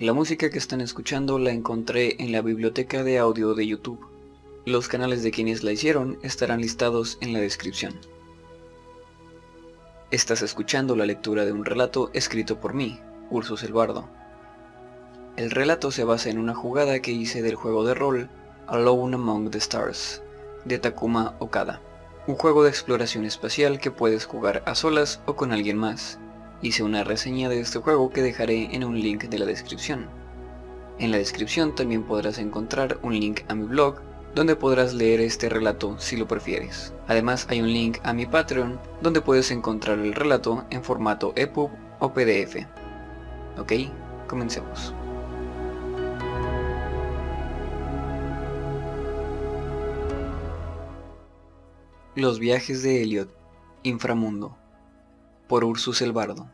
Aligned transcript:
La 0.00 0.12
música 0.12 0.50
que 0.50 0.58
están 0.58 0.80
escuchando 0.80 1.38
la 1.38 1.52
encontré 1.52 2.16
en 2.18 2.32
la 2.32 2.42
biblioteca 2.42 3.04
de 3.04 3.18
audio 3.18 3.54
de 3.54 3.64
YouTube. 3.64 4.04
Los 4.64 4.88
canales 4.88 5.22
de 5.22 5.30
quienes 5.30 5.62
la 5.62 5.70
hicieron 5.70 6.18
estarán 6.22 6.60
listados 6.60 7.16
en 7.20 7.32
la 7.32 7.38
descripción. 7.38 7.94
Estás 10.10 10.42
escuchando 10.42 10.96
la 10.96 11.06
lectura 11.06 11.44
de 11.44 11.52
un 11.52 11.64
relato 11.64 12.10
escrito 12.12 12.58
por 12.58 12.74
mí, 12.74 12.98
Ursus 13.30 13.62
el 13.62 13.72
Bardo. 13.72 14.08
El 15.36 15.52
relato 15.52 15.92
se 15.92 16.02
basa 16.02 16.28
en 16.28 16.38
una 16.38 16.56
jugada 16.56 16.98
que 16.98 17.12
hice 17.12 17.40
del 17.40 17.54
juego 17.54 17.84
de 17.84 17.94
rol 17.94 18.28
Alone 18.66 19.14
Among 19.14 19.52
the 19.52 19.58
Stars, 19.58 20.22
de 20.64 20.80
Takuma 20.80 21.36
Okada. 21.38 21.80
Un 22.26 22.34
juego 22.34 22.64
de 22.64 22.70
exploración 22.70 23.24
espacial 23.26 23.78
que 23.78 23.92
puedes 23.92 24.24
jugar 24.24 24.64
a 24.66 24.74
solas 24.74 25.20
o 25.26 25.36
con 25.36 25.52
alguien 25.52 25.76
más, 25.76 26.18
hice 26.64 26.82
una 26.82 27.04
reseña 27.04 27.50
de 27.50 27.60
este 27.60 27.78
juego 27.78 28.08
que 28.08 28.22
dejaré 28.22 28.74
en 28.74 28.84
un 28.84 28.98
link 28.98 29.24
de 29.24 29.38
la 29.38 29.44
descripción. 29.44 30.08
En 30.98 31.10
la 31.10 31.18
descripción 31.18 31.74
también 31.74 32.04
podrás 32.04 32.38
encontrar 32.38 32.98
un 33.02 33.20
link 33.20 33.42
a 33.48 33.54
mi 33.54 33.66
blog 33.66 34.00
donde 34.34 34.56
podrás 34.56 34.94
leer 34.94 35.20
este 35.20 35.50
relato 35.50 35.98
si 35.98 36.16
lo 36.16 36.26
prefieres. 36.26 36.94
Además 37.06 37.46
hay 37.50 37.60
un 37.60 37.70
link 37.70 37.98
a 38.02 38.14
mi 38.14 38.24
Patreon 38.24 38.80
donde 39.02 39.20
puedes 39.20 39.50
encontrar 39.50 39.98
el 39.98 40.14
relato 40.14 40.64
en 40.70 40.82
formato 40.82 41.34
EPUB 41.36 41.70
o 42.00 42.12
PDF. 42.14 42.66
Ok, 43.58 43.72
comencemos. 44.26 44.94
Los 52.14 52.38
viajes 52.38 52.82
de 52.82 53.02
Elliot, 53.02 53.28
Inframundo 53.82 54.63
por 55.54 55.64
Ursus 55.64 56.02
el 56.02 56.10
Bardo. 56.10 56.50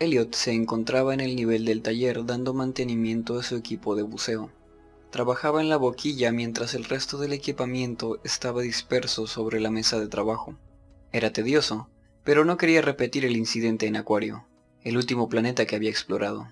Elliot 0.00 0.34
se 0.34 0.50
encontraba 0.50 1.14
en 1.14 1.20
el 1.20 1.36
nivel 1.36 1.64
del 1.64 1.80
taller 1.80 2.26
dando 2.26 2.54
mantenimiento 2.54 3.38
a 3.38 3.44
su 3.44 3.54
equipo 3.54 3.94
de 3.94 4.02
buceo. 4.02 4.50
Trabajaba 5.10 5.60
en 5.60 5.68
la 5.68 5.76
boquilla 5.76 6.32
mientras 6.32 6.74
el 6.74 6.82
resto 6.82 7.18
del 7.18 7.34
equipamiento 7.34 8.18
estaba 8.24 8.62
disperso 8.62 9.28
sobre 9.28 9.60
la 9.60 9.70
mesa 9.70 10.00
de 10.00 10.08
trabajo. 10.08 10.56
Era 11.12 11.32
tedioso, 11.32 11.88
pero 12.24 12.44
no 12.44 12.56
quería 12.56 12.82
repetir 12.82 13.24
el 13.24 13.36
incidente 13.36 13.86
en 13.86 13.94
Acuario, 13.94 14.44
el 14.82 14.96
último 14.96 15.28
planeta 15.28 15.66
que 15.66 15.76
había 15.76 15.90
explorado. 15.90 16.48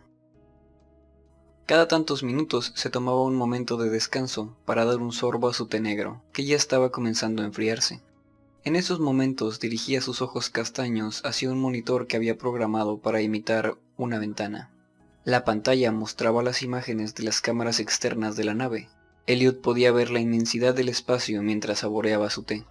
Cada 1.66 1.88
tantos 1.88 2.22
minutos 2.22 2.70
se 2.76 2.88
tomaba 2.88 3.20
un 3.24 3.34
momento 3.34 3.78
de 3.78 3.90
descanso 3.90 4.56
para 4.64 4.84
dar 4.84 4.98
un 4.98 5.10
sorbo 5.10 5.48
a 5.48 5.54
su 5.54 5.66
té 5.66 5.80
negro, 5.80 6.22
que 6.32 6.44
ya 6.44 6.54
estaba 6.54 6.92
comenzando 6.92 7.42
a 7.42 7.46
enfriarse. 7.46 8.00
En 8.64 8.76
esos 8.76 8.98
momentos 8.98 9.60
dirigía 9.60 10.00
sus 10.00 10.22
ojos 10.22 10.48
castaños 10.48 11.20
hacia 11.26 11.50
un 11.50 11.60
monitor 11.60 12.06
que 12.06 12.16
había 12.16 12.38
programado 12.38 12.98
para 12.98 13.20
imitar 13.20 13.76
una 13.98 14.18
ventana. 14.18 14.70
La 15.22 15.44
pantalla 15.44 15.92
mostraba 15.92 16.42
las 16.42 16.62
imágenes 16.62 17.14
de 17.14 17.24
las 17.24 17.42
cámaras 17.42 17.78
externas 17.78 18.36
de 18.36 18.44
la 18.44 18.54
nave. 18.54 18.88
Elliot 19.26 19.60
podía 19.60 19.92
ver 19.92 20.08
la 20.10 20.20
inmensidad 20.20 20.74
del 20.74 20.88
espacio 20.88 21.42
mientras 21.42 21.80
saboreaba 21.80 22.30
su 22.30 22.42
té. 22.42 22.64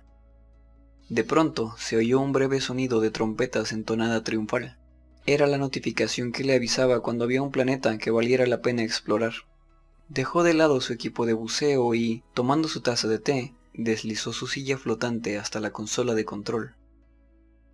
De 1.10 1.24
pronto 1.24 1.76
se 1.78 1.96
oyó 1.96 2.20
un 2.20 2.32
breve 2.32 2.60
sonido 2.60 3.00
de 3.00 3.12
trompetas 3.12 3.72
entonada 3.72 4.24
triunfal. 4.24 4.80
Era 5.28 5.46
la 5.46 5.60
notificación 5.60 6.32
que 6.32 6.44
le 6.44 6.56
avisaba 6.56 7.02
cuando 7.02 7.24
había 7.24 7.44
un 7.44 7.52
planeta 7.52 8.00
que 8.00 8.10
valiera 8.10 8.48
la 8.48 8.62
pena 8.62 8.82
explorar. 8.82 9.34
Dejó 10.10 10.42
de 10.42 10.56
lado 10.56 10.82
su 10.82 10.92
equipo 10.92 11.28
de 11.28 11.34
buceo 11.34 11.94
y, 11.94 12.24
tomando 12.34 12.68
su 12.68 12.82
taza 12.82 13.08
de 13.08 13.20
té, 13.20 13.54
deslizó 13.74 14.34
su 14.34 14.48
silla 14.48 14.78
flotante 14.78 15.38
hasta 15.38 15.60
la 15.60 15.72
consola 15.72 16.14
de 16.14 16.26
control. 16.26 16.76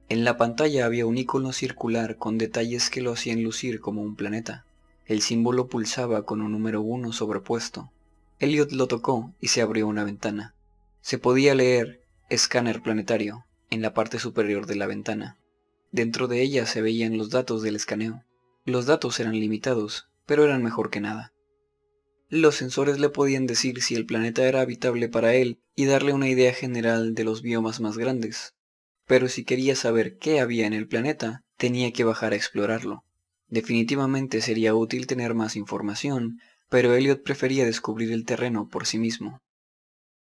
En 0.08 0.24
la 0.24 0.38
pantalla 0.38 0.86
había 0.86 1.06
un 1.06 1.18
icono 1.18 1.54
circular 1.54 2.18
con 2.18 2.38
detalles 2.38 2.90
que 2.90 3.02
lo 3.02 3.12
hacían 3.12 3.44
lucir 3.44 3.80
como 3.80 4.02
un 4.02 4.16
planeta. 4.16 4.66
El 5.06 5.22
símbolo 5.22 5.68
pulsaba 5.68 6.24
con 6.24 6.42
un 6.42 6.52
número 6.52 6.82
1 6.82 7.12
sobrepuesto. 7.12 7.92
Elliot 8.40 8.72
lo 8.72 8.88
tocó 8.88 9.34
y 9.40 9.50
se 9.50 9.62
abrió 9.62 9.88
una 9.88 10.04
ventana. 10.04 10.56
Se 11.02 11.18
podía 11.18 11.54
leer 11.54 12.02
escáner 12.30 12.82
planetario 12.82 13.46
en 13.70 13.82
la 13.82 13.94
parte 13.94 14.18
superior 14.20 14.66
de 14.66 14.76
la 14.76 14.88
ventana. 14.88 15.38
Dentro 15.92 16.28
de 16.28 16.42
ella 16.42 16.66
se 16.66 16.82
veían 16.82 17.18
los 17.18 17.30
datos 17.30 17.62
del 17.62 17.76
escaneo. 17.76 18.24
Los 18.66 18.86
datos 18.86 19.20
eran 19.20 19.34
limitados, 19.40 20.08
pero 20.26 20.44
eran 20.44 20.64
mejor 20.64 20.90
que 20.90 21.02
nada. 21.02 21.34
Los 22.32 22.58
sensores 22.58 23.00
le 23.00 23.10
podían 23.10 23.48
decir 23.48 23.82
si 23.82 23.96
el 23.96 24.06
planeta 24.06 24.48
era 24.48 24.62
habitable 24.62 25.10
para 25.10 25.34
él 25.34 25.64
y 25.76 25.86
darle 25.86 26.14
una 26.14 26.30
idea 26.30 26.54
general 26.54 27.16
de 27.16 27.24
los 27.24 27.42
biomas 27.42 27.80
más 27.80 27.98
grandes. 27.98 28.54
Pero 29.08 29.28
si 29.30 29.44
quería 29.44 29.76
saber 29.76 30.20
qué 30.20 30.40
había 30.40 30.68
en 30.68 30.74
el 30.74 30.88
planeta, 30.88 31.42
tenía 31.58 31.92
que 31.92 32.04
bajar 32.04 32.34
a 32.34 32.36
explorarlo. 32.36 33.04
Definitivamente 33.48 34.42
sería 34.42 34.76
útil 34.76 35.08
tener 35.08 35.34
más 35.34 35.56
información, 35.56 36.40
pero 36.70 36.94
Elliot 36.94 37.24
prefería 37.24 37.66
descubrir 37.66 38.12
el 38.12 38.26
terreno 38.26 38.70
por 38.70 38.86
sí 38.86 39.00
mismo. 39.00 39.42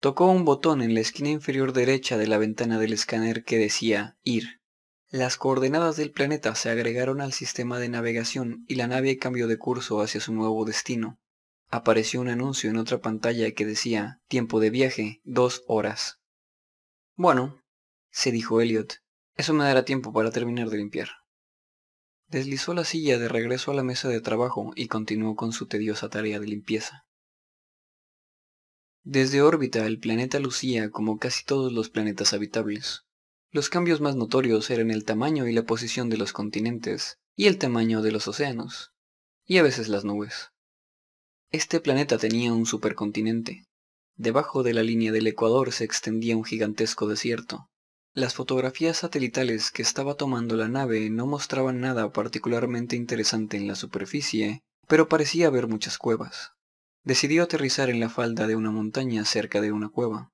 Tocó 0.01 0.31
un 0.31 0.47
botón 0.47 0.81
en 0.81 0.95
la 0.95 1.01
esquina 1.01 1.29
inferior 1.29 1.75
derecha 1.75 2.17
de 2.17 2.27
la 2.27 2.39
ventana 2.39 2.79
del 2.79 2.95
escáner 2.95 3.45
que 3.45 3.59
decía 3.59 4.17
Ir. 4.23 4.63
Las 5.11 5.37
coordenadas 5.37 5.99
del 5.99 6.11
planeta 6.11 6.55
se 6.55 6.71
agregaron 6.71 7.21
al 7.21 7.35
sistema 7.35 7.79
de 7.79 7.91
navegación 7.91 8.65
y 8.67 8.77
la 8.77 8.87
nave 8.87 9.19
cambió 9.19 9.47
de 9.47 9.59
curso 9.59 10.01
hacia 10.01 10.23
su 10.23 10.33
nuevo 10.33 10.65
destino 10.65 11.19
apareció 11.73 12.21
un 12.21 12.29
anuncio 12.29 12.69
en 12.69 12.77
otra 12.77 13.01
pantalla 13.01 13.51
que 13.53 13.65
decía 13.65 14.21
tiempo 14.29 14.61
de 14.61 14.69
viaje, 14.69 15.23
dos 15.25 15.65
horas. 15.67 16.21
Bueno, 17.17 17.63
se 18.11 18.31
dijo 18.31 18.61
Elliot, 18.61 18.99
eso 19.37 19.55
me 19.55 19.65
dará 19.65 19.85
tiempo 19.87 20.13
para 20.13 20.31
terminar 20.31 20.69
de 20.69 20.77
limpiar. 20.77 21.09
Deslizó 22.29 22.75
la 22.75 22.85
silla 22.85 23.19
de 23.19 23.27
regreso 23.27 23.71
a 23.71 23.75
la 23.75 23.83
mesa 23.83 24.09
de 24.11 24.21
trabajo 24.21 24.73
y 24.77 24.89
continuó 24.89 25.35
con 25.35 25.53
su 25.53 25.67
tediosa 25.67 26.11
tarea 26.11 26.39
de 26.41 26.47
limpieza. 26.47 27.07
Desde 29.03 29.41
órbita 29.41 29.87
el 29.87 29.99
planeta 29.99 30.41
lucía 30.41 30.91
como 30.91 31.19
casi 31.19 31.43
todos 31.45 31.73
los 31.73 31.89
planetas 31.89 32.35
habitables. 32.35 33.07
Los 33.51 33.71
cambios 33.71 34.03
más 34.03 34.15
notorios 34.15 34.71
eran 34.71 34.91
el 34.91 35.07
tamaño 35.07 35.49
y 35.49 35.55
la 35.55 35.65
posición 35.65 36.11
de 36.11 36.19
los 36.19 36.35
continentes, 36.35 37.19
y 37.35 37.47
el 37.47 37.57
tamaño 37.57 38.03
de 38.03 38.13
los 38.13 38.29
océanos, 38.29 38.93
y 39.47 39.57
a 39.57 39.63
veces 39.63 39.89
las 39.89 40.05
nubes. 40.05 40.53
Este 41.53 41.81
planeta 41.81 42.17
tenía 42.17 42.51
un 42.55 42.65
supercontinente. 42.65 43.67
Debajo 44.17 44.63
de 44.63 44.73
la 44.73 44.83
línea 44.83 45.13
del 45.13 45.27
Ecuador 45.27 45.71
se 45.73 45.85
extendía 45.85 46.35
un 46.35 46.45
gigantesco 46.45 47.07
desierto. 47.07 47.69
Las 48.15 48.33
fotografías 48.33 48.97
satelitales 48.97 49.71
que 49.71 49.83
estaba 49.83 50.15
tomando 50.15 50.57
la 50.57 50.69
nave 50.69 51.11
no 51.11 51.27
mostraban 51.27 51.79
nada 51.79 52.11
particularmente 52.11 52.97
interesante 52.97 53.59
en 53.59 53.67
la 53.67 53.75
superficie, 53.75 54.63
pero 54.89 55.11
parecía 55.11 55.49
haber 55.49 55.67
muchas 55.67 55.99
cuevas. 55.99 56.53
Decidió 57.05 57.43
aterrizar 57.43 57.91
en 57.91 58.01
la 58.01 58.09
falda 58.09 58.47
de 58.47 58.57
una 58.57 58.71
montaña 58.71 59.23
cerca 59.27 59.61
de 59.61 59.73
una 59.73 59.91
cueva. 59.91 60.31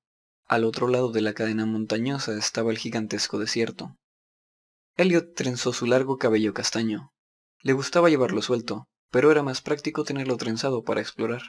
Al 0.46 0.62
otro 0.62 0.86
lado 0.86 1.10
de 1.10 1.22
la 1.22 1.34
cadena 1.34 1.66
montañosa 1.66 2.38
estaba 2.38 2.70
el 2.70 2.78
gigantesco 2.78 3.40
desierto. 3.40 3.96
Elliot 4.96 5.34
trenzó 5.34 5.72
su 5.72 5.86
largo 5.86 6.16
cabello 6.16 6.54
castaño. 6.54 7.10
Le 7.62 7.72
gustaba 7.72 8.08
llevarlo 8.08 8.40
suelto, 8.40 8.86
pero 9.10 9.30
era 9.32 9.42
más 9.42 9.60
práctico 9.60 10.04
tenerlo 10.04 10.36
trenzado 10.36 10.82
para 10.84 11.00
explorar. 11.00 11.42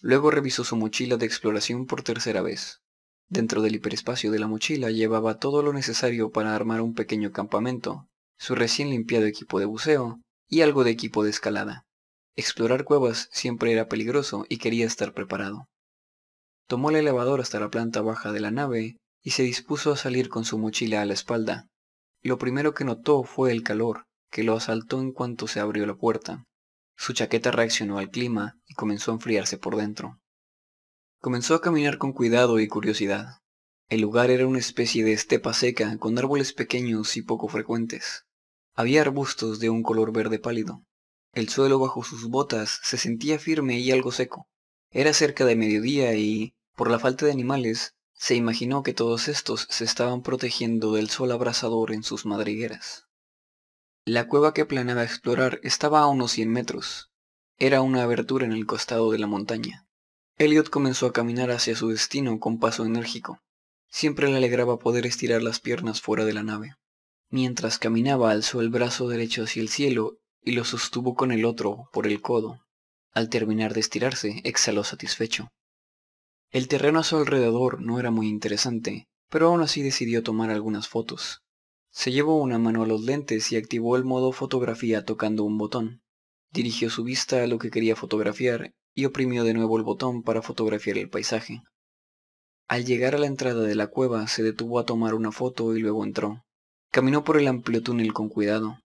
Luego 0.00 0.30
revisó 0.30 0.64
su 0.64 0.76
mochila 0.76 1.16
de 1.16 1.26
exploración 1.26 1.86
por 1.86 2.02
tercera 2.02 2.42
vez. 2.42 2.80
Dentro 3.28 3.62
del 3.62 3.76
hiperespacio 3.76 4.30
de 4.30 4.38
la 4.38 4.48
mochila 4.48 4.90
llevaba 4.90 5.38
todo 5.38 5.62
lo 5.62 5.72
necesario 5.72 6.30
para 6.30 6.54
armar 6.54 6.80
un 6.80 6.94
pequeño 6.94 7.32
campamento, 7.32 8.08
su 8.38 8.54
recién 8.54 8.90
limpiado 8.90 9.26
equipo 9.26 9.60
de 9.60 9.66
buceo 9.66 10.20
y 10.48 10.62
algo 10.62 10.82
de 10.84 10.90
equipo 10.90 11.22
de 11.22 11.30
escalada. 11.30 11.84
Explorar 12.36 12.84
cuevas 12.84 13.28
siempre 13.32 13.72
era 13.72 13.88
peligroso 13.88 14.46
y 14.48 14.58
quería 14.58 14.86
estar 14.86 15.12
preparado. 15.12 15.68
Tomó 16.66 16.90
el 16.90 16.96
elevador 16.96 17.40
hasta 17.40 17.60
la 17.60 17.70
planta 17.70 18.00
baja 18.00 18.32
de 18.32 18.40
la 18.40 18.50
nave 18.50 18.96
y 19.22 19.30
se 19.30 19.42
dispuso 19.42 19.92
a 19.92 19.96
salir 19.96 20.28
con 20.28 20.44
su 20.44 20.58
mochila 20.58 21.02
a 21.02 21.04
la 21.04 21.14
espalda. 21.14 21.68
Lo 22.22 22.38
primero 22.38 22.74
que 22.74 22.84
notó 22.84 23.22
fue 23.24 23.52
el 23.52 23.62
calor, 23.62 24.04
que 24.30 24.42
lo 24.42 24.54
asaltó 24.54 25.00
en 25.00 25.12
cuanto 25.12 25.46
se 25.48 25.60
abrió 25.60 25.86
la 25.86 25.94
puerta. 25.94 26.44
Su 27.00 27.14
chaqueta 27.14 27.50
reaccionó 27.50 27.96
al 27.96 28.10
clima 28.10 28.60
y 28.66 28.74
comenzó 28.74 29.10
a 29.10 29.14
enfriarse 29.14 29.56
por 29.56 29.74
dentro. 29.74 30.20
Comenzó 31.18 31.54
a 31.54 31.62
caminar 31.62 31.96
con 31.96 32.12
cuidado 32.12 32.60
y 32.60 32.68
curiosidad. 32.68 33.40
El 33.88 34.02
lugar 34.02 34.30
era 34.30 34.46
una 34.46 34.58
especie 34.58 35.02
de 35.02 35.14
estepa 35.14 35.54
seca 35.54 35.96
con 35.96 36.18
árboles 36.18 36.52
pequeños 36.52 37.16
y 37.16 37.22
poco 37.22 37.48
frecuentes. 37.48 38.26
Había 38.74 39.00
arbustos 39.00 39.60
de 39.60 39.70
un 39.70 39.82
color 39.82 40.12
verde 40.12 40.38
pálido. 40.38 40.84
El 41.32 41.48
suelo 41.48 41.78
bajo 41.78 42.04
sus 42.04 42.28
botas 42.28 42.80
se 42.82 42.98
sentía 42.98 43.38
firme 43.38 43.78
y 43.78 43.92
algo 43.92 44.12
seco. 44.12 44.50
Era 44.90 45.14
cerca 45.14 45.46
de 45.46 45.56
mediodía 45.56 46.14
y, 46.16 46.54
por 46.76 46.90
la 46.90 46.98
falta 46.98 47.24
de 47.24 47.32
animales, 47.32 47.94
se 48.12 48.34
imaginó 48.34 48.82
que 48.82 48.92
todos 48.92 49.28
estos 49.28 49.66
se 49.70 49.84
estaban 49.84 50.20
protegiendo 50.20 50.92
del 50.92 51.08
sol 51.08 51.32
abrasador 51.32 51.92
en 51.94 52.02
sus 52.02 52.26
madrigueras. 52.26 53.06
La 54.06 54.26
cueva 54.28 54.54
que 54.54 54.64
planeaba 54.64 55.04
explorar 55.04 55.60
estaba 55.62 56.00
a 56.00 56.06
unos 56.06 56.32
100 56.32 56.50
metros. 56.50 57.10
Era 57.58 57.82
una 57.82 58.02
abertura 58.02 58.46
en 58.46 58.52
el 58.52 58.64
costado 58.64 59.10
de 59.10 59.18
la 59.18 59.26
montaña. 59.26 59.86
Elliot 60.38 60.70
comenzó 60.70 61.04
a 61.06 61.12
caminar 61.12 61.50
hacia 61.50 61.76
su 61.76 61.90
destino 61.90 62.40
con 62.40 62.58
paso 62.58 62.86
enérgico. 62.86 63.42
Siempre 63.90 64.28
le 64.28 64.38
alegraba 64.38 64.78
poder 64.78 65.04
estirar 65.04 65.42
las 65.42 65.60
piernas 65.60 66.00
fuera 66.00 66.24
de 66.24 66.32
la 66.32 66.42
nave. 66.42 66.76
Mientras 67.28 67.78
caminaba 67.78 68.30
alzó 68.30 68.62
el 68.62 68.70
brazo 68.70 69.06
derecho 69.06 69.42
hacia 69.42 69.60
el 69.60 69.68
cielo 69.68 70.16
y 70.42 70.52
lo 70.52 70.64
sostuvo 70.64 71.14
con 71.14 71.30
el 71.30 71.44
otro 71.44 71.90
por 71.92 72.06
el 72.06 72.22
codo. 72.22 72.64
Al 73.12 73.28
terminar 73.28 73.74
de 73.74 73.80
estirarse, 73.80 74.40
exhaló 74.44 74.82
satisfecho. 74.82 75.52
El 76.50 76.68
terreno 76.68 77.00
a 77.00 77.04
su 77.04 77.18
alrededor 77.18 77.82
no 77.82 78.00
era 78.00 78.10
muy 78.10 78.28
interesante, 78.28 79.08
pero 79.28 79.48
aún 79.48 79.60
así 79.60 79.82
decidió 79.82 80.22
tomar 80.22 80.48
algunas 80.48 80.88
fotos. 80.88 81.42
Se 82.00 82.12
llevó 82.12 82.38
una 82.38 82.58
mano 82.58 82.82
a 82.82 82.86
los 82.86 83.02
lentes 83.02 83.52
y 83.52 83.56
activó 83.56 83.94
el 83.94 84.04
modo 84.04 84.32
fotografía 84.32 85.04
tocando 85.04 85.44
un 85.44 85.58
botón. 85.58 86.00
Dirigió 86.50 86.88
su 86.88 87.04
vista 87.04 87.42
a 87.42 87.46
lo 87.46 87.58
que 87.58 87.70
quería 87.70 87.94
fotografiar 87.94 88.72
y 88.94 89.04
oprimió 89.04 89.44
de 89.44 89.52
nuevo 89.52 89.76
el 89.76 89.82
botón 89.82 90.22
para 90.22 90.40
fotografiar 90.40 90.96
el 90.96 91.10
paisaje. 91.10 91.62
Al 92.68 92.86
llegar 92.86 93.14
a 93.14 93.18
la 93.18 93.26
entrada 93.26 93.60
de 93.64 93.74
la 93.74 93.88
cueva 93.88 94.26
se 94.28 94.42
detuvo 94.42 94.78
a 94.78 94.86
tomar 94.86 95.12
una 95.12 95.30
foto 95.30 95.76
y 95.76 95.80
luego 95.80 96.02
entró. 96.02 96.42
Caminó 96.90 97.22
por 97.22 97.36
el 97.36 97.46
amplio 97.46 97.82
túnel 97.82 98.14
con 98.14 98.30
cuidado. 98.30 98.78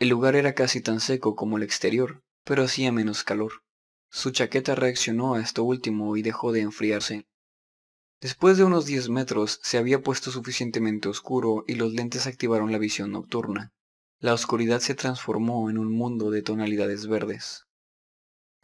El 0.00 0.08
lugar 0.08 0.34
era 0.34 0.56
casi 0.56 0.80
tan 0.80 0.98
seco 0.98 1.36
como 1.36 1.58
el 1.58 1.62
exterior, 1.62 2.24
pero 2.42 2.64
hacía 2.64 2.90
menos 2.90 3.22
calor. 3.22 3.62
Su 4.10 4.32
chaqueta 4.32 4.74
reaccionó 4.74 5.34
a 5.34 5.40
esto 5.40 5.62
último 5.62 6.16
y 6.16 6.22
dejó 6.22 6.50
de 6.50 6.62
enfriarse. 6.62 7.28
Después 8.26 8.58
de 8.58 8.64
unos 8.64 8.86
10 8.86 9.08
metros 9.10 9.60
se 9.62 9.78
había 9.78 10.02
puesto 10.02 10.32
suficientemente 10.32 11.08
oscuro 11.08 11.62
y 11.68 11.76
los 11.76 11.92
lentes 11.92 12.26
activaron 12.26 12.72
la 12.72 12.78
visión 12.78 13.12
nocturna. 13.12 13.72
La 14.18 14.34
oscuridad 14.34 14.80
se 14.80 14.96
transformó 14.96 15.70
en 15.70 15.78
un 15.78 15.92
mundo 15.92 16.32
de 16.32 16.42
tonalidades 16.42 17.06
verdes. 17.06 17.68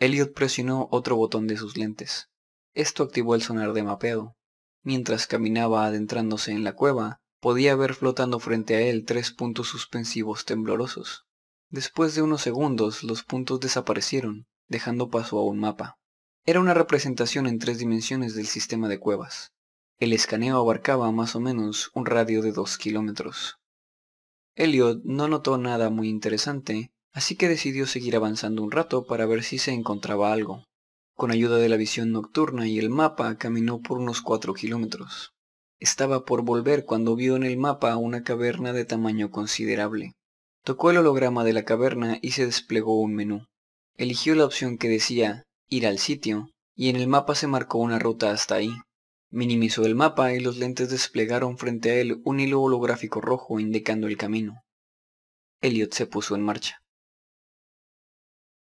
Elliot 0.00 0.34
presionó 0.34 0.88
otro 0.90 1.14
botón 1.14 1.46
de 1.46 1.56
sus 1.56 1.76
lentes. 1.76 2.28
Esto 2.74 3.04
activó 3.04 3.36
el 3.36 3.42
sonar 3.42 3.72
de 3.72 3.84
mapeado. 3.84 4.34
Mientras 4.82 5.28
caminaba 5.28 5.86
adentrándose 5.86 6.50
en 6.50 6.64
la 6.64 6.72
cueva, 6.72 7.20
podía 7.38 7.76
ver 7.76 7.94
flotando 7.94 8.40
frente 8.40 8.74
a 8.74 8.80
él 8.80 9.04
tres 9.04 9.30
puntos 9.30 9.68
suspensivos 9.68 10.44
temblorosos. 10.44 11.24
Después 11.70 12.16
de 12.16 12.22
unos 12.22 12.42
segundos 12.42 13.04
los 13.04 13.22
puntos 13.22 13.60
desaparecieron, 13.60 14.48
dejando 14.66 15.08
paso 15.08 15.38
a 15.38 15.44
un 15.44 15.60
mapa. 15.60 16.00
Era 16.44 16.58
una 16.58 16.74
representación 16.74 17.46
en 17.46 17.60
tres 17.60 17.78
dimensiones 17.78 18.34
del 18.34 18.48
sistema 18.48 18.88
de 18.88 18.98
cuevas. 18.98 19.52
El 20.00 20.12
escaneo 20.12 20.56
abarcaba 20.56 21.12
más 21.12 21.36
o 21.36 21.40
menos 21.40 21.92
un 21.94 22.04
radio 22.04 22.42
de 22.42 22.50
dos 22.50 22.78
kilómetros. 22.78 23.60
Elliot 24.56 25.04
no 25.04 25.28
notó 25.28 25.56
nada 25.56 25.88
muy 25.88 26.08
interesante, 26.08 26.90
así 27.12 27.36
que 27.36 27.48
decidió 27.48 27.86
seguir 27.86 28.16
avanzando 28.16 28.64
un 28.64 28.72
rato 28.72 29.06
para 29.06 29.24
ver 29.24 29.44
si 29.44 29.58
se 29.58 29.70
encontraba 29.70 30.32
algo. 30.32 30.64
Con 31.14 31.30
ayuda 31.30 31.58
de 31.58 31.68
la 31.68 31.76
visión 31.76 32.10
nocturna 32.10 32.66
y 32.66 32.80
el 32.80 32.90
mapa 32.90 33.38
caminó 33.38 33.80
por 33.80 33.98
unos 33.98 34.20
cuatro 34.20 34.52
kilómetros. 34.52 35.34
Estaba 35.78 36.24
por 36.24 36.42
volver 36.42 36.84
cuando 36.84 37.14
vio 37.14 37.36
en 37.36 37.44
el 37.44 37.56
mapa 37.56 37.96
una 37.96 38.24
caverna 38.24 38.72
de 38.72 38.84
tamaño 38.84 39.30
considerable. 39.30 40.16
Tocó 40.64 40.90
el 40.90 40.96
holograma 40.96 41.44
de 41.44 41.52
la 41.52 41.64
caverna 41.64 42.18
y 42.20 42.32
se 42.32 42.46
desplegó 42.46 43.00
un 43.00 43.14
menú. 43.14 43.46
Eligió 43.96 44.34
la 44.34 44.44
opción 44.44 44.76
que 44.76 44.88
decía 44.88 45.44
ir 45.68 45.86
al 45.86 45.98
sitio, 45.98 46.50
y 46.74 46.88
en 46.88 46.96
el 46.96 47.08
mapa 47.08 47.34
se 47.34 47.46
marcó 47.46 47.78
una 47.78 47.98
ruta 47.98 48.30
hasta 48.30 48.56
ahí. 48.56 48.72
Minimizó 49.30 49.86
el 49.86 49.94
mapa 49.94 50.34
y 50.34 50.40
los 50.40 50.58
lentes 50.58 50.90
desplegaron 50.90 51.56
frente 51.58 51.90
a 51.90 51.94
él 51.94 52.20
un 52.24 52.40
hilo 52.40 52.60
holográfico 52.60 53.20
rojo 53.20 53.58
indicando 53.58 54.06
el 54.06 54.16
camino. 54.16 54.62
Elliot 55.62 55.94
se 55.94 56.06
puso 56.06 56.34
en 56.34 56.42
marcha. 56.42 56.82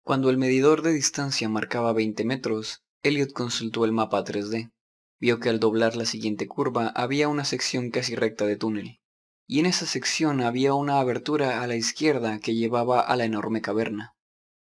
Cuando 0.03 0.29
el 0.29 0.37
medidor 0.37 0.81
de 0.81 0.93
distancia 0.93 1.49
marcaba 1.49 1.93
20 1.93 2.25
metros, 2.25 2.83
Elliot 3.03 3.33
consultó 3.33 3.83
el 3.83 3.91
mapa 3.93 4.23
3D. 4.23 4.71
Vio 5.19 5.39
que 5.39 5.49
al 5.49 5.59
doblar 5.59 5.95
la 5.95 6.05
siguiente 6.05 6.47
curva 6.47 6.89
había 6.89 7.29
una 7.29 7.45
sección 7.45 7.89
casi 7.89 8.15
recta 8.15 8.45
de 8.45 8.57
túnel, 8.57 8.99
y 9.47 9.59
en 9.59 9.65
esa 9.65 9.85
sección 9.85 10.41
había 10.41 10.73
una 10.73 10.99
abertura 10.99 11.61
a 11.61 11.67
la 11.67 11.75
izquierda 11.75 12.39
que 12.39 12.55
llevaba 12.55 13.01
a 13.01 13.15
la 13.15 13.25
enorme 13.25 13.61
caverna. 13.61 14.15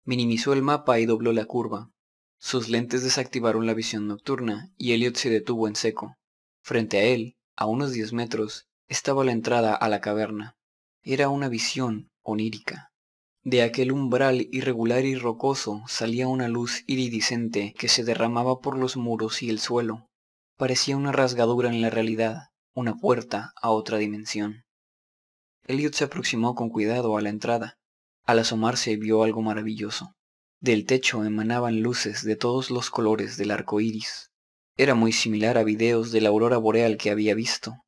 Minimizó 0.04 0.52
el 0.52 0.62
mapa 0.62 0.98
y 0.98 1.06
dobló 1.06 1.32
la 1.32 1.44
curva. 1.44 1.91
Sus 2.44 2.68
lentes 2.68 3.04
desactivaron 3.04 3.66
la 3.66 3.72
visión 3.72 4.08
nocturna 4.08 4.72
y 4.76 4.94
Elliot 4.94 5.14
se 5.14 5.30
detuvo 5.30 5.68
en 5.68 5.76
seco. 5.76 6.16
Frente 6.60 6.98
a 6.98 7.04
él, 7.04 7.36
a 7.54 7.66
unos 7.66 7.92
diez 7.92 8.12
metros, 8.12 8.66
estaba 8.88 9.22
la 9.22 9.30
entrada 9.30 9.76
a 9.76 9.88
la 9.88 10.00
caverna. 10.00 10.56
Era 11.04 11.28
una 11.28 11.48
visión 11.48 12.10
onírica. 12.20 12.90
De 13.44 13.62
aquel 13.62 13.92
umbral 13.92 14.48
irregular 14.50 15.04
y 15.04 15.14
rocoso 15.14 15.84
salía 15.86 16.26
una 16.26 16.48
luz 16.48 16.82
iridiscente 16.88 17.74
que 17.78 17.86
se 17.86 18.02
derramaba 18.02 18.58
por 18.58 18.76
los 18.76 18.96
muros 18.96 19.40
y 19.44 19.48
el 19.48 19.60
suelo. 19.60 20.10
Parecía 20.56 20.96
una 20.96 21.12
rasgadura 21.12 21.68
en 21.68 21.80
la 21.80 21.90
realidad, 21.90 22.50
una 22.74 22.96
puerta 22.96 23.52
a 23.62 23.70
otra 23.70 23.98
dimensión. 23.98 24.64
Elliot 25.68 25.94
se 25.94 26.04
aproximó 26.04 26.56
con 26.56 26.70
cuidado 26.70 27.16
a 27.16 27.22
la 27.22 27.28
entrada. 27.28 27.78
Al 28.24 28.40
asomarse 28.40 28.96
vio 28.96 29.22
algo 29.22 29.42
maravilloso. 29.42 30.16
Del 30.62 30.86
techo 30.86 31.24
emanaban 31.24 31.80
luces 31.80 32.22
de 32.22 32.36
todos 32.36 32.70
los 32.70 32.88
colores 32.88 33.36
del 33.36 33.50
arco 33.50 33.80
iris. 33.80 34.30
Era 34.76 34.94
muy 34.94 35.10
similar 35.10 35.58
a 35.58 35.64
videos 35.64 36.12
de 36.12 36.20
la 36.20 36.28
aurora 36.28 36.56
boreal 36.56 36.98
que 36.98 37.10
había 37.10 37.34
visto. 37.34 37.82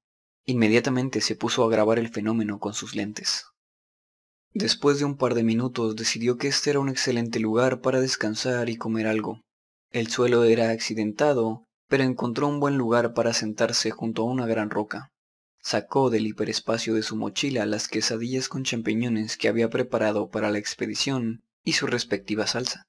Inmediatamente 0.45 1.21
se 1.21 1.37
puso 1.37 1.63
a 1.63 1.71
grabar 1.71 2.01
el 2.01 2.09
fenómeno 2.09 2.59
con 2.59 2.75
sus 2.75 2.97
lentes. 2.97 3.45
Después 4.55 4.99
de 4.99 5.05
un 5.05 5.17
par 5.17 5.35
de 5.35 5.45
minutos 5.45 5.95
decidió 5.95 6.37
que 6.37 6.49
este 6.49 6.71
era 6.71 6.81
un 6.81 6.89
excelente 6.89 7.39
lugar 7.39 7.81
para 7.81 8.01
descansar 8.01 8.69
y 8.69 8.77
comer 8.77 9.07
algo. 9.07 9.41
El 9.93 10.09
suelo 10.09 10.43
era 10.43 10.71
accidentado, 10.71 11.63
pero 11.89 12.03
encontró 12.03 12.49
un 12.49 12.59
buen 12.59 12.77
lugar 12.77 13.15
para 13.15 13.35
sentarse 13.35 13.93
junto 13.93 14.23
a 14.23 14.33
una 14.33 14.47
gran 14.47 14.71
roca. 14.71 15.13
Sacó 15.61 16.11
del 16.11 16.27
hiperespacio 16.27 16.95
de 16.95 17.05
su 17.05 17.15
mochila 17.15 17.67
las 17.67 17.87
quesadillas 17.87 18.49
con 18.49 18.65
champiñones 18.65 19.37
que 19.37 19.47
había 19.47 19.71
preparado 19.71 20.29
para 20.29 20.51
la 20.51 20.59
expedición 20.59 21.45
y 21.65 21.73
su 21.73 21.87
respectiva 21.87 22.47
salsa. 22.47 22.85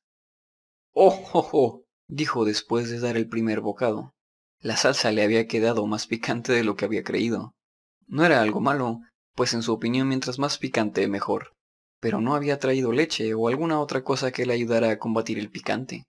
¡Oh, 0.94 1.28
oh, 1.34 1.50
oh! 1.52 1.84
dijo 2.08 2.46
después 2.46 2.90
de 2.90 3.00
dar 3.00 3.18
el 3.18 3.28
primer 3.28 3.62
bocado. 3.62 4.14
La 4.60 4.78
salsa 4.78 5.12
le 5.12 5.24
había 5.24 5.48
quedado 5.48 5.86
más 5.88 6.08
picante 6.08 6.52
de 6.54 6.64
lo 6.64 6.76
que 6.76 6.86
había 6.86 7.04
creído. 7.04 7.54
No 8.08 8.26
era 8.26 8.42
algo 8.42 8.62
malo, 8.62 9.02
pues 9.36 9.54
en 9.54 9.62
su 9.62 9.74
opinión 9.74 10.08
mientras 10.08 10.40
más 10.40 10.58
picante 10.58 11.08
mejor. 11.08 11.54
Pero 12.00 12.22
no 12.22 12.36
había 12.36 12.60
traído 12.60 12.92
leche 12.92 13.34
o 13.34 13.48
alguna 13.48 13.80
otra 13.80 14.04
cosa 14.04 14.32
que 14.32 14.46
le 14.46 14.54
ayudara 14.54 14.92
a 14.92 15.00
combatir 15.00 15.40
el 15.40 15.50
picante. 15.50 16.04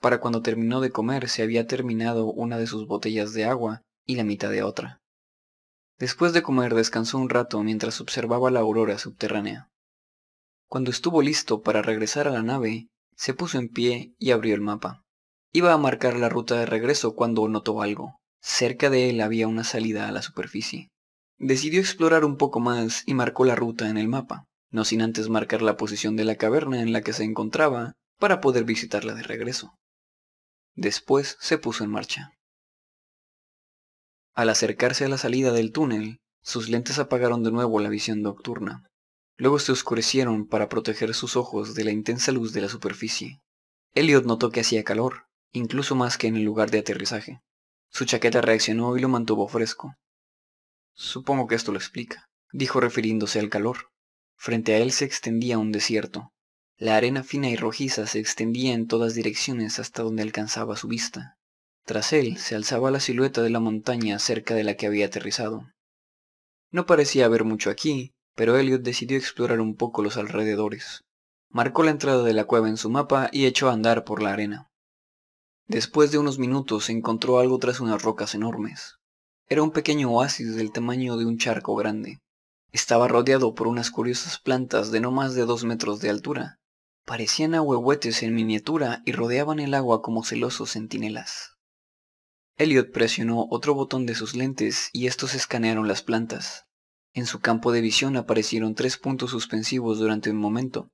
Para 0.00 0.20
cuando 0.20 0.42
terminó 0.42 0.80
de 0.80 0.90
comer 0.90 1.28
se 1.28 1.42
había 1.42 1.66
terminado 1.66 2.26
una 2.26 2.58
de 2.58 2.66
sus 2.66 2.86
botellas 2.86 3.32
de 3.34 3.44
agua 3.44 3.82
y 4.06 4.16
la 4.16 4.24
mitad 4.24 4.50
de 4.50 4.62
otra. 4.62 5.00
Después 5.98 6.32
de 6.32 6.42
comer 6.42 6.74
descansó 6.74 7.18
un 7.18 7.28
rato 7.28 7.62
mientras 7.62 8.00
observaba 8.00 8.50
la 8.50 8.60
aurora 8.60 8.98
subterránea. 8.98 9.70
Cuando 10.72 10.90
estuvo 10.90 11.20
listo 11.20 11.60
para 11.60 11.82
regresar 11.82 12.26
a 12.26 12.30
la 12.30 12.42
nave, 12.42 12.88
se 13.14 13.34
puso 13.34 13.58
en 13.58 13.68
pie 13.68 14.14
y 14.18 14.30
abrió 14.30 14.54
el 14.54 14.62
mapa. 14.62 15.04
Iba 15.52 15.74
a 15.74 15.76
marcar 15.76 16.16
la 16.16 16.30
ruta 16.30 16.54
de 16.54 16.64
regreso 16.64 17.14
cuando 17.14 17.46
notó 17.46 17.82
algo. 17.82 18.16
Cerca 18.40 18.88
de 18.88 19.10
él 19.10 19.20
había 19.20 19.48
una 19.48 19.64
salida 19.64 20.08
a 20.08 20.12
la 20.12 20.22
superficie. 20.22 20.88
Decidió 21.36 21.78
explorar 21.78 22.24
un 22.24 22.38
poco 22.38 22.58
más 22.58 23.02
y 23.04 23.12
marcó 23.12 23.44
la 23.44 23.54
ruta 23.54 23.90
en 23.90 23.98
el 23.98 24.08
mapa, 24.08 24.46
no 24.70 24.86
sin 24.86 25.02
antes 25.02 25.28
marcar 25.28 25.60
la 25.60 25.76
posición 25.76 26.16
de 26.16 26.24
la 26.24 26.36
caverna 26.36 26.80
en 26.80 26.94
la 26.94 27.02
que 27.02 27.12
se 27.12 27.24
encontraba 27.24 27.92
para 28.18 28.40
poder 28.40 28.64
visitarla 28.64 29.12
de 29.12 29.24
regreso. 29.24 29.74
Después 30.74 31.36
se 31.38 31.58
puso 31.58 31.84
en 31.84 31.90
marcha. 31.90 32.32
Al 34.32 34.48
acercarse 34.48 35.04
a 35.04 35.08
la 35.10 35.18
salida 35.18 35.52
del 35.52 35.70
túnel, 35.70 36.20
sus 36.40 36.70
lentes 36.70 36.98
apagaron 36.98 37.42
de 37.42 37.52
nuevo 37.52 37.78
la 37.78 37.90
visión 37.90 38.22
nocturna. 38.22 38.88
Luego 39.36 39.58
se 39.58 39.72
oscurecieron 39.72 40.46
para 40.46 40.68
proteger 40.68 41.14
sus 41.14 41.36
ojos 41.36 41.74
de 41.74 41.84
la 41.84 41.90
intensa 41.90 42.32
luz 42.32 42.52
de 42.52 42.60
la 42.60 42.68
superficie. 42.68 43.40
Elliot 43.94 44.24
notó 44.24 44.50
que 44.50 44.60
hacía 44.60 44.84
calor, 44.84 45.26
incluso 45.52 45.94
más 45.94 46.18
que 46.18 46.26
en 46.26 46.36
el 46.36 46.44
lugar 46.44 46.70
de 46.70 46.78
aterrizaje. 46.78 47.40
Su 47.88 48.04
chaqueta 48.04 48.40
reaccionó 48.40 48.96
y 48.96 49.00
lo 49.00 49.08
mantuvo 49.08 49.48
fresco. 49.48 49.96
Supongo 50.94 51.46
que 51.46 51.54
esto 51.54 51.72
lo 51.72 51.78
explica, 51.78 52.28
dijo 52.52 52.80
refiriéndose 52.80 53.38
al 53.38 53.50
calor. 53.50 53.90
Frente 54.36 54.74
a 54.74 54.78
él 54.78 54.92
se 54.92 55.04
extendía 55.04 55.58
un 55.58 55.72
desierto. 55.72 56.32
La 56.76 56.96
arena 56.96 57.22
fina 57.22 57.48
y 57.48 57.56
rojiza 57.56 58.06
se 58.06 58.18
extendía 58.18 58.74
en 58.74 58.88
todas 58.88 59.14
direcciones 59.14 59.78
hasta 59.78 60.02
donde 60.02 60.22
alcanzaba 60.22 60.76
su 60.76 60.88
vista. 60.88 61.38
Tras 61.84 62.12
él 62.12 62.38
se 62.38 62.54
alzaba 62.54 62.90
la 62.90 63.00
silueta 63.00 63.42
de 63.42 63.50
la 63.50 63.60
montaña 63.60 64.18
cerca 64.18 64.54
de 64.54 64.64
la 64.64 64.74
que 64.74 64.86
había 64.86 65.06
aterrizado. 65.06 65.70
No 66.70 66.86
parecía 66.86 67.26
haber 67.26 67.44
mucho 67.44 67.70
aquí, 67.70 68.14
pero 68.34 68.56
Elliot 68.56 68.82
decidió 68.82 69.16
explorar 69.16 69.60
un 69.60 69.76
poco 69.76 70.02
los 70.02 70.16
alrededores. 70.16 71.04
Marcó 71.50 71.82
la 71.82 71.90
entrada 71.90 72.22
de 72.22 72.32
la 72.32 72.44
cueva 72.44 72.68
en 72.68 72.76
su 72.76 72.88
mapa 72.88 73.28
y 73.32 73.46
echó 73.46 73.68
a 73.68 73.72
andar 73.72 74.04
por 74.04 74.22
la 74.22 74.32
arena. 74.32 74.68
Después 75.66 76.10
de 76.10 76.18
unos 76.18 76.38
minutos 76.38 76.90
encontró 76.90 77.38
algo 77.38 77.58
tras 77.58 77.80
unas 77.80 78.02
rocas 78.02 78.34
enormes. 78.34 78.96
Era 79.48 79.62
un 79.62 79.70
pequeño 79.70 80.10
oasis 80.10 80.56
del 80.56 80.72
tamaño 80.72 81.16
de 81.16 81.26
un 81.26 81.38
charco 81.38 81.74
grande. 81.76 82.20
Estaba 82.72 83.06
rodeado 83.06 83.54
por 83.54 83.68
unas 83.68 83.90
curiosas 83.90 84.38
plantas 84.38 84.90
de 84.90 85.00
no 85.00 85.10
más 85.10 85.34
de 85.34 85.44
dos 85.44 85.64
metros 85.64 86.00
de 86.00 86.08
altura. 86.08 86.58
Parecían 87.04 87.54
ahuehuetes 87.54 88.22
en 88.22 88.34
miniatura 88.34 89.02
y 89.04 89.12
rodeaban 89.12 89.58
el 89.60 89.74
agua 89.74 90.00
como 90.00 90.24
celosos 90.24 90.72
centinelas. 90.72 91.58
Elliot 92.56 92.92
presionó 92.92 93.46
otro 93.50 93.74
botón 93.74 94.06
de 94.06 94.14
sus 94.14 94.34
lentes 94.34 94.88
y 94.92 95.06
estos 95.06 95.34
escanearon 95.34 95.88
las 95.88 96.02
plantas. 96.02 96.66
En 97.14 97.26
su 97.26 97.40
campo 97.40 97.72
de 97.72 97.82
visión 97.82 98.16
aparecieron 98.16 98.74
tres 98.74 98.96
puntos 98.96 99.30
suspensivos 99.30 99.98
durante 99.98 100.30
un 100.30 100.36
momento. 100.36 100.88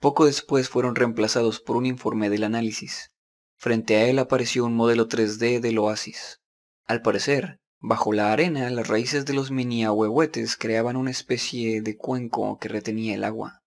Poco 0.00 0.26
después 0.26 0.68
fueron 0.68 0.94
reemplazados 0.94 1.60
por 1.60 1.76
un 1.76 1.86
informe 1.86 2.28
del 2.28 2.44
análisis. 2.44 3.10
Frente 3.58 3.96
a 3.96 4.06
él 4.06 4.18
apareció 4.18 4.66
un 4.66 4.74
modelo 4.74 5.08
3D 5.08 5.60
del 5.60 5.78
oasis. 5.78 6.40
Al 6.86 7.00
parecer, 7.00 7.58
bajo 7.80 8.12
la 8.12 8.32
arena, 8.32 8.68
las 8.68 8.88
raíces 8.88 9.24
de 9.24 9.32
los 9.32 9.50
mini 9.50 9.84
ahuehuetes 9.84 10.56
creaban 10.56 10.96
una 10.96 11.10
especie 11.10 11.80
de 11.80 11.96
cuenco 11.96 12.58
que 12.58 12.68
retenía 12.68 13.14
el 13.14 13.24
agua. 13.24 13.60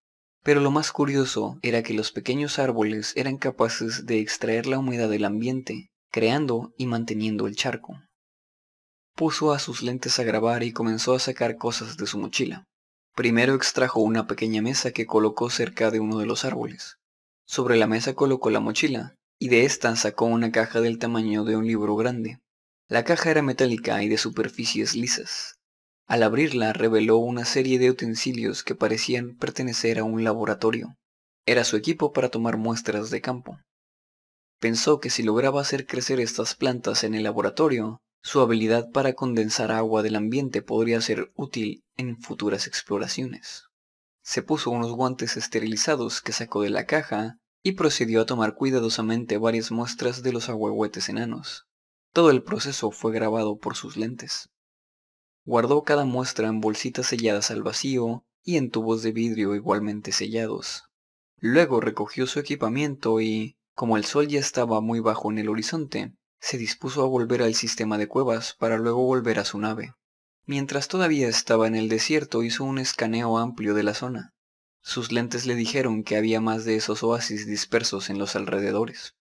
Pero 0.43 0.61
lo 0.61 0.69
más 0.69 0.91
curioso 0.91 1.57
era 1.63 1.81
que 1.81 1.95
los 1.95 2.11
pequeños 2.11 2.59
árboles 2.59 3.13
eran 3.15 3.37
capaces 3.37 4.05
de 4.05 4.19
extraer 4.19 4.67
la 4.67 4.77
humedad 4.77 5.09
del 5.09 5.25
ambiente, 5.25 5.89
creando 6.11 6.71
y 6.77 6.85
manteniendo 6.85 7.47
el 7.47 7.55
charco. 7.55 7.97
Puso 9.15 9.53
a 9.53 9.59
sus 9.59 9.81
lentes 9.81 10.19
a 10.19 10.23
grabar 10.23 10.63
y 10.63 10.73
comenzó 10.73 11.13
a 11.13 11.19
sacar 11.19 11.55
cosas 11.55 11.95
de 11.95 12.05
su 12.05 12.17
mochila. 12.17 12.65
Primero 13.15 13.55
extrajo 13.55 14.01
una 14.01 14.27
pequeña 14.27 14.61
mesa 14.61 14.91
que 14.91 15.05
colocó 15.05 15.49
cerca 15.49 15.89
de 15.89 16.01
uno 16.01 16.17
de 16.17 16.25
los 16.25 16.43
árboles. 16.43 16.97
Sobre 17.47 17.77
la 17.77 17.87
mesa 17.87 18.13
colocó 18.13 18.49
la 18.49 18.59
mochila, 18.59 19.15
y 19.39 19.47
de 19.47 19.63
esta 19.63 19.95
sacó 19.95 20.25
una 20.25 20.51
caja 20.51 20.81
del 20.81 20.99
tamaño 20.99 21.45
de 21.45 21.55
un 21.55 21.65
libro 21.65 21.95
grande. 21.95 22.39
La 22.89 23.05
caja 23.05 23.31
era 23.31 23.41
metálica 23.41 24.03
y 24.03 24.09
de 24.09 24.17
superficies 24.17 24.95
lisas. 24.95 25.55
Al 26.07 26.21
abrirla 26.21 26.73
reveló 26.73 27.17
una 27.17 27.45
serie 27.45 27.79
de 27.79 27.89
utensilios 27.89 28.63
que 28.63 28.75
parecían 28.75 29.37
pertenecer 29.37 29.97
a 29.97 30.03
un 30.03 30.25
laboratorio. 30.25 30.97
Era 31.45 31.63
su 31.63 31.77
equipo 31.77 32.11
para 32.11 32.29
tomar 32.29 32.57
muestras 32.57 33.11
de 33.11 33.21
campo. 33.21 33.59
Pensó 34.59 34.99
que 34.99 35.09
si 35.09 35.23
lograba 35.23 35.61
hacer 35.61 35.87
crecer 35.87 36.19
estas 36.19 36.53
plantas 36.55 37.05
en 37.05 37.15
el 37.15 37.23
laboratorio, 37.23 38.01
su 38.25 38.41
habilidad 38.41 38.89
para 38.89 39.13
condensar 39.13 39.71
agua 39.71 40.01
del 40.01 40.15
ambiente 40.15 40.63
podría 40.63 40.99
ser 40.99 41.31
útil 41.35 41.85
en 41.95 42.19
futuras 42.19 42.65
exploraciones. 42.65 43.65
Se 44.23 44.41
puso 44.41 44.71
unos 44.71 44.93
guantes 44.93 45.37
esterilizados 45.37 46.23
que 46.23 46.31
sacó 46.31 46.63
de 46.63 46.71
la 46.71 46.87
caja 46.87 47.37
y 47.61 47.73
procedió 47.73 48.21
a 48.21 48.25
tomar 48.25 48.55
cuidadosamente 48.55 49.37
varias 49.37 49.71
muestras 49.71 50.23
de 50.23 50.33
los 50.33 50.49
ahuehuetes 50.49 51.07
enanos. 51.07 51.67
Todo 52.13 52.31
el 52.31 52.41
proceso 52.41 52.89
fue 52.89 53.13
grabado 53.13 53.59
por 53.59 53.75
sus 53.75 53.95
lentes. 53.95 54.49
Guardó 55.43 55.83
cada 55.83 56.03
muestra 56.03 56.47
en 56.47 56.61
bolsitas 56.61 57.05
selladas 57.05 57.51
al 57.51 57.61
vacío 57.61 58.25
y 58.41 58.57
en 58.57 58.71
tubos 58.71 59.03
de 59.03 59.11
vidrio 59.11 59.53
igualmente 59.53 60.11
sellados. 60.11 60.85
Luego 61.37 61.79
recogió 61.79 62.25
su 62.25 62.39
equipamiento 62.39 63.21
y, 63.21 63.55
como 63.75 63.97
el 63.97 64.03
sol 64.03 64.27
ya 64.27 64.39
estaba 64.39 64.81
muy 64.81 64.99
bajo 64.99 65.29
en 65.29 65.37
el 65.37 65.47
horizonte, 65.47 66.15
se 66.39 66.57
dispuso 66.57 67.03
a 67.03 67.07
volver 67.07 67.41
al 67.41 67.55
sistema 67.55 67.97
de 67.97 68.07
cuevas 68.07 68.55
para 68.59 68.77
luego 68.77 69.03
volver 69.05 69.39
a 69.39 69.45
su 69.45 69.57
nave. 69.59 69.93
Mientras 70.45 70.87
todavía 70.87 71.27
estaba 71.27 71.67
en 71.67 71.75
el 71.75 71.89
desierto 71.89 72.43
hizo 72.43 72.63
un 72.63 72.77
escaneo 72.77 73.37
amplio 73.39 73.73
de 73.73 73.83
la 73.83 73.93
zona. 73.93 74.33
Sus 74.81 75.11
lentes 75.11 75.47
le 75.47 75.55
dijeron 75.55 76.03
que 76.03 76.15
había 76.15 76.41
más 76.41 76.63
de 76.63 76.75
esos 76.75 77.01
oasis 77.01 77.47
dispersos 77.47 78.11
en 78.11 78.19
los 78.19 78.35
alrededores. 78.35 79.15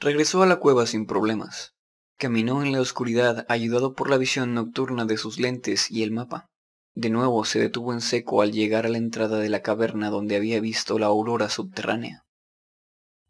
Regresó 0.00 0.42
a 0.42 0.46
la 0.46 0.56
cueva 0.56 0.86
sin 0.86 1.06
problemas. 1.06 1.74
Caminó 2.16 2.62
en 2.62 2.72
la 2.72 2.80
oscuridad 2.80 3.44
ayudado 3.50 3.94
por 3.94 4.08
la 4.08 4.16
visión 4.16 4.54
nocturna 4.54 5.04
de 5.04 5.18
sus 5.18 5.38
lentes 5.38 5.90
y 5.90 6.02
el 6.02 6.12
mapa. 6.12 6.48
De 6.94 7.10
nuevo 7.10 7.44
se 7.44 7.58
detuvo 7.58 7.92
en 7.92 8.00
seco 8.00 8.40
al 8.40 8.52
llegar 8.52 8.86
a 8.86 8.88
la 8.88 8.98
entrada 8.98 9.38
de 9.38 9.50
la 9.50 9.60
caverna 9.60 10.08
donde 10.08 10.36
había 10.36 10.60
visto 10.60 10.98
la 10.98 11.06
aurora 11.06 11.50
subterránea. 11.50 12.24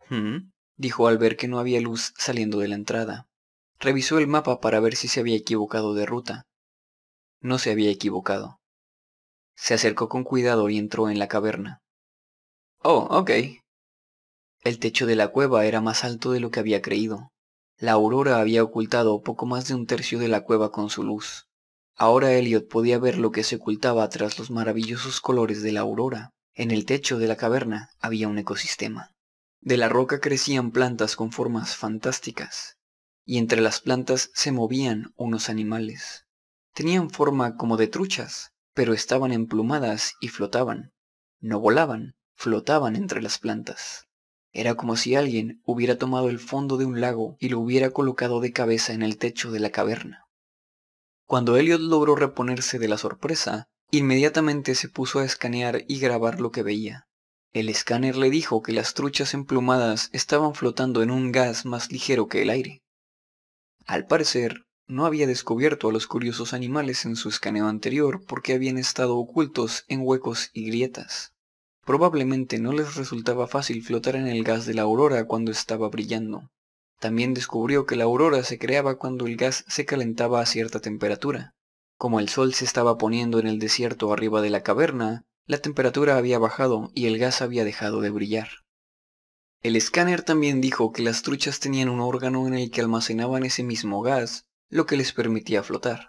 ¿Mm? 0.09 0.51
Dijo 0.83 1.07
al 1.07 1.17
ver 1.17 1.37
que 1.37 1.47
no 1.47 1.61
había 1.61 1.81
luz 1.81 2.12
saliendo 2.19 2.59
de 2.59 2.67
la 2.67 2.75
entrada. 2.75 3.29
Revisó 3.79 4.19
el 4.19 4.27
mapa 4.27 4.61
para 4.61 4.81
ver 4.81 4.97
si 4.97 5.07
se 5.07 5.21
había 5.21 5.37
equivocado 5.37 5.95
de 5.95 6.07
ruta. 6.07 6.43
No 7.41 7.59
se 7.59 7.71
había 7.71 7.91
equivocado. 7.91 8.59
Se 9.55 9.75
acercó 9.75 10.09
con 10.09 10.25
cuidado 10.25 10.69
y 10.69 10.79
entró 10.79 11.09
en 11.09 11.21
la 11.21 11.29
caverna. 11.29 11.83
Oh, 12.79 13.07
ok. 13.11 13.31
El 14.62 14.79
techo 14.81 15.07
de 15.07 15.15
la 15.15 15.29
cueva 15.29 15.67
era 15.67 15.81
más 15.81 16.03
alto 16.03 16.33
de 16.33 16.41
lo 16.41 16.51
que 16.51 16.59
había 16.59 16.83
creído. 16.83 17.31
La 17.79 17.93
aurora 17.93 18.41
había 18.41 18.65
ocultado 18.65 19.23
poco 19.23 19.47
más 19.47 19.69
de 19.69 19.75
un 19.77 19.87
tercio 19.87 20.19
de 20.19 20.29
la 20.29 20.41
cueva 20.41 20.73
con 20.73 20.91
su 20.91 21.05
luz. 21.05 21.47
Ahora 21.95 22.33
Elliot 22.33 22.69
podía 22.69 22.99
ver 22.99 23.19
lo 23.19 23.31
que 23.31 23.45
se 23.45 23.57
ocultaba 23.57 24.09
tras 24.09 24.37
los 24.37 24.51
maravillosos 24.51 25.21
colores 25.21 25.62
de 25.62 25.71
la 25.71 25.81
aurora. 25.81 26.31
En 26.55 26.73
el 26.73 26.87
techo 26.87 27.19
de 27.19 27.29
la 27.29 27.37
caverna 27.37 27.91
había 28.01 28.27
un 28.27 28.39
ecosistema. 28.39 29.12
De 29.64 29.76
la 29.76 29.88
roca 29.88 30.19
crecían 30.19 30.73
plantas 30.73 31.14
con 31.14 31.31
formas 31.31 31.76
fantásticas, 31.76 32.78
y 33.25 33.38
entre 33.38 33.61
las 33.61 33.81
plantas 33.81 34.33
se 34.35 34.50
movían 34.50 35.14
unos 35.14 35.49
animales. 35.49 36.26
Tenían 36.75 37.11
forma 37.11 37.57
como 37.57 37.76
de 37.76 37.87
truchas, 37.87 38.50
pero 38.75 38.92
estaban 38.92 39.33
emplumadas 39.33 40.14
y 40.21 40.28
flotaban. 40.28 40.92
No 41.38 41.61
volaban, 41.61 42.16
flotaban 42.35 42.97
entre 42.97 43.23
las 43.23 43.38
plantas. 43.38 44.09
Era 44.50 44.75
como 44.75 44.97
si 44.97 45.14
alguien 45.14 45.62
hubiera 45.64 45.97
tomado 45.97 46.28
el 46.28 46.40
fondo 46.40 46.76
de 46.76 46.85
un 46.85 47.00
lago 47.00 47.37
y 47.38 47.49
lo 47.49 47.61
hubiera 47.61 47.90
colocado 47.90 48.40
de 48.40 48.52
cabeza 48.52 48.92
en 48.95 49.02
el 49.02 49.16
techo 49.16 49.52
de 49.52 49.61
la 49.61 49.71
caverna. 49.71 50.26
Cuando 51.25 51.57
Elliot 51.57 51.81
logró 51.81 52.16
reponerse 52.16 52.81
de 52.81 52.88
la 52.88 52.99
sorpresa, 52.99 53.69
inmediatamente 53.92 54.75
se 54.75 54.88
puso 54.88 55.21
a 55.21 55.25
escanear 55.25 55.85
y 55.87 56.00
grabar 56.00 56.40
lo 56.40 56.50
que 56.50 56.64
veía. 56.64 57.07
El 57.52 57.68
escáner 57.68 58.16
le 58.16 58.30
dijo 58.30 58.62
que 58.62 58.73
las 58.73 58.94
truchas 58.94 59.35
emplumadas 59.35 60.09
estaban 60.12 60.54
flotando 60.54 61.02
en 61.02 61.11
un 61.11 61.32
gas 61.32 61.66
más 61.66 61.92
ligero 61.92 62.26
que 62.26 62.40
el 62.40 62.49
aire. 62.49 62.82
Al 63.85 64.06
parecer, 64.06 64.64
no 64.87 65.04
había 65.04 65.26
descubierto 65.26 65.88
a 65.88 65.92
los 65.92 66.06
curiosos 66.06 66.54
animales 66.54 67.04
en 67.04 67.14
su 67.14 67.28
escaneo 67.28 67.66
anterior 67.66 68.25
porque 68.26 68.54
habían 68.54 68.78
estado 68.78 69.16
ocultos 69.18 69.85
en 69.88 70.00
huecos 70.02 70.50
y 70.54 70.66
grietas. 70.66 71.35
Probablemente 71.85 72.59
no 72.59 72.73
les 72.73 72.94
resultaba 72.94 73.47
fácil 73.47 73.82
flotar 73.82 74.16
en 74.16 74.28
el 74.28 74.44
gas 74.44 74.64
de 74.64 74.73
la 74.73 74.82
aurora 74.82 75.26
cuando 75.26 75.50
estaba 75.50 75.88
brillando. 75.88 76.50
También 77.00 77.35
descubrió 77.35 77.85
que 77.85 77.97
la 77.97 78.04
aurora 78.04 78.44
se 78.44 78.59
creaba 78.59 78.97
cuando 78.97 79.26
el 79.26 79.37
gas 79.37 79.64
se 79.68 79.85
calentaba 79.85 80.40
a 80.40 80.47
cierta 80.47 80.80
temperatura. 80.80 81.54
Como 81.99 82.18
el 82.18 82.28
sol 82.28 82.54
se 82.54 82.64
estaba 82.64 82.97
poniendo 82.97 83.40
en 83.40 83.47
el 83.47 83.59
desierto 83.59 84.12
arriba 84.12 84.40
de 84.40 84.50
la 84.50 84.62
caverna, 84.62 85.26
la 85.47 85.59
temperatura 85.59 86.17
había 86.17 86.39
bajado 86.39 86.91
y 86.95 87.07
el 87.07 87.19
gas 87.19 87.43
había 87.43 87.65
dejado 87.65 88.01
de 88.01 88.11
brillar. 88.11 88.49
El 89.63 89.77
escáner 89.77 90.23
también 90.23 90.61
dijo 90.61 90.93
que 90.93 91.03
las 91.03 91.23
truchas 91.23 91.61
tenían 91.61 91.89
un 91.89 92.01
órgano 92.01 92.47
en 92.47 92.55
el 92.55 92.71
que 92.71 92.81
almacenaban 92.81 93.45
ese 93.45 93.63
mismo 93.63 94.03
gas, 94.03 94.45
lo 94.69 94.87
que 94.87 94.97
les 94.97 95.13
permitía 95.13 95.63
flotar. 95.63 96.09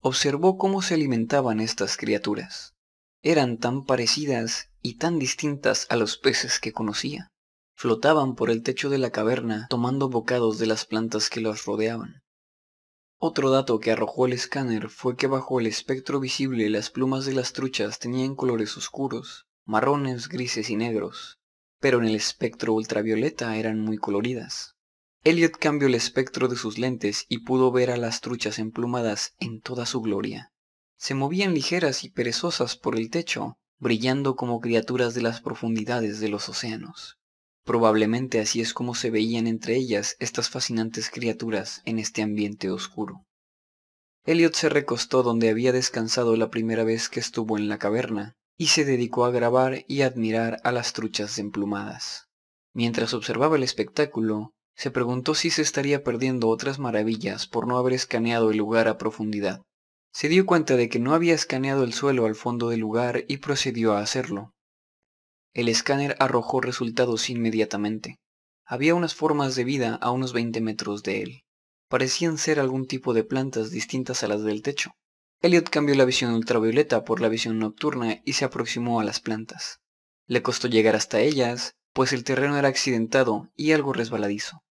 Observó 0.00 0.56
cómo 0.56 0.82
se 0.82 0.94
alimentaban 0.94 1.60
estas 1.60 1.96
criaturas. 1.96 2.74
Eran 3.22 3.58
tan 3.58 3.84
parecidas 3.84 4.70
y 4.82 4.96
tan 4.96 5.18
distintas 5.18 5.86
a 5.90 5.96
los 5.96 6.16
peces 6.18 6.60
que 6.60 6.72
conocía. 6.72 7.28
Flotaban 7.76 8.36
por 8.36 8.50
el 8.50 8.62
techo 8.62 8.90
de 8.90 8.98
la 8.98 9.10
caverna 9.10 9.66
tomando 9.68 10.08
bocados 10.08 10.58
de 10.58 10.66
las 10.66 10.84
plantas 10.84 11.28
que 11.28 11.40
los 11.40 11.64
rodeaban. 11.64 12.23
Otro 13.18 13.50
dato 13.50 13.80
que 13.80 13.92
arrojó 13.92 14.26
el 14.26 14.32
escáner 14.32 14.90
fue 14.90 15.16
que 15.16 15.26
bajo 15.26 15.60
el 15.60 15.66
espectro 15.66 16.20
visible 16.20 16.68
las 16.68 16.90
plumas 16.90 17.24
de 17.24 17.34
las 17.34 17.52
truchas 17.52 17.98
tenían 17.98 18.34
colores 18.34 18.76
oscuros, 18.76 19.46
marrones, 19.64 20.28
grises 20.28 20.68
y 20.70 20.76
negros, 20.76 21.38
pero 21.80 21.98
en 21.98 22.04
el 22.06 22.14
espectro 22.14 22.74
ultravioleta 22.74 23.56
eran 23.56 23.80
muy 23.80 23.98
coloridas. 23.98 24.74
Elliot 25.22 25.56
cambió 25.56 25.88
el 25.88 25.94
espectro 25.94 26.48
de 26.48 26.56
sus 26.56 26.76
lentes 26.76 27.24
y 27.30 27.38
pudo 27.38 27.72
ver 27.72 27.90
a 27.90 27.96
las 27.96 28.20
truchas 28.20 28.58
emplumadas 28.58 29.34
en 29.40 29.62
toda 29.62 29.86
su 29.86 30.02
gloria. 30.02 30.52
Se 30.98 31.14
movían 31.14 31.54
ligeras 31.54 32.04
y 32.04 32.10
perezosas 32.10 32.76
por 32.76 32.96
el 32.96 33.08
techo, 33.08 33.56
brillando 33.78 34.36
como 34.36 34.60
criaturas 34.60 35.14
de 35.14 35.22
las 35.22 35.40
profundidades 35.40 36.20
de 36.20 36.28
los 36.28 36.48
océanos. 36.48 37.18
Probablemente 37.64 38.40
así 38.40 38.60
es 38.60 38.74
como 38.74 38.94
se 38.94 39.10
veían 39.10 39.46
entre 39.46 39.76
ellas 39.76 40.16
estas 40.20 40.50
fascinantes 40.50 41.10
criaturas 41.10 41.80
en 41.86 41.98
este 41.98 42.22
ambiente 42.22 42.70
oscuro. 42.70 43.24
Elliot 44.26 44.54
se 44.54 44.68
recostó 44.68 45.22
donde 45.22 45.48
había 45.50 45.72
descansado 45.72 46.36
la 46.36 46.50
primera 46.50 46.84
vez 46.84 47.08
que 47.08 47.20
estuvo 47.20 47.58
en 47.58 47.68
la 47.68 47.78
caverna, 47.78 48.34
y 48.56 48.68
se 48.68 48.84
dedicó 48.84 49.24
a 49.24 49.30
grabar 49.30 49.84
y 49.88 50.02
admirar 50.02 50.60
a 50.62 50.72
las 50.72 50.92
truchas 50.92 51.38
emplumadas. 51.38 52.28
Mientras 52.72 53.14
observaba 53.14 53.56
el 53.56 53.62
espectáculo, 53.62 54.52
se 54.76 54.90
preguntó 54.90 55.34
si 55.34 55.50
se 55.50 55.62
estaría 55.62 56.02
perdiendo 56.02 56.48
otras 56.48 56.78
maravillas 56.78 57.46
por 57.46 57.66
no 57.66 57.78
haber 57.78 57.92
escaneado 57.92 58.50
el 58.50 58.58
lugar 58.58 58.88
a 58.88 58.98
profundidad. 58.98 59.62
Se 60.12 60.28
dio 60.28 60.46
cuenta 60.46 60.76
de 60.76 60.88
que 60.88 60.98
no 60.98 61.14
había 61.14 61.34
escaneado 61.34 61.84
el 61.84 61.92
suelo 61.92 62.26
al 62.26 62.34
fondo 62.34 62.68
del 62.68 62.80
lugar 62.80 63.24
y 63.28 63.38
procedió 63.38 63.94
a 63.94 64.00
hacerlo. 64.00 64.53
El 65.54 65.68
escáner 65.68 66.16
arrojó 66.18 66.60
resultados 66.60 67.30
inmediatamente. 67.30 68.18
Había 68.66 68.96
unas 68.96 69.14
formas 69.14 69.54
de 69.54 69.62
vida 69.62 69.94
a 70.02 70.10
unos 70.10 70.32
20 70.32 70.60
metros 70.60 71.04
de 71.04 71.22
él. 71.22 71.44
Parecían 71.88 72.38
ser 72.38 72.58
algún 72.58 72.86
tipo 72.86 73.14
de 73.14 73.22
plantas 73.22 73.70
distintas 73.70 74.24
a 74.24 74.28
las 74.28 74.42
del 74.42 74.62
techo. 74.62 74.96
Elliot 75.42 75.70
cambió 75.70 75.94
la 75.94 76.04
visión 76.04 76.32
ultravioleta 76.34 77.04
por 77.04 77.20
la 77.20 77.28
visión 77.28 77.60
nocturna 77.60 78.20
y 78.24 78.32
se 78.32 78.44
aproximó 78.44 78.98
a 78.98 79.04
las 79.04 79.20
plantas. 79.20 79.80
Le 80.26 80.42
costó 80.42 80.66
llegar 80.66 80.96
hasta 80.96 81.20
ellas, 81.20 81.76
pues 81.92 82.12
el 82.12 82.24
terreno 82.24 82.58
era 82.58 82.68
accidentado 82.68 83.52
y 83.54 83.72
algo 83.72 83.92
resbaladizo. 83.92 84.64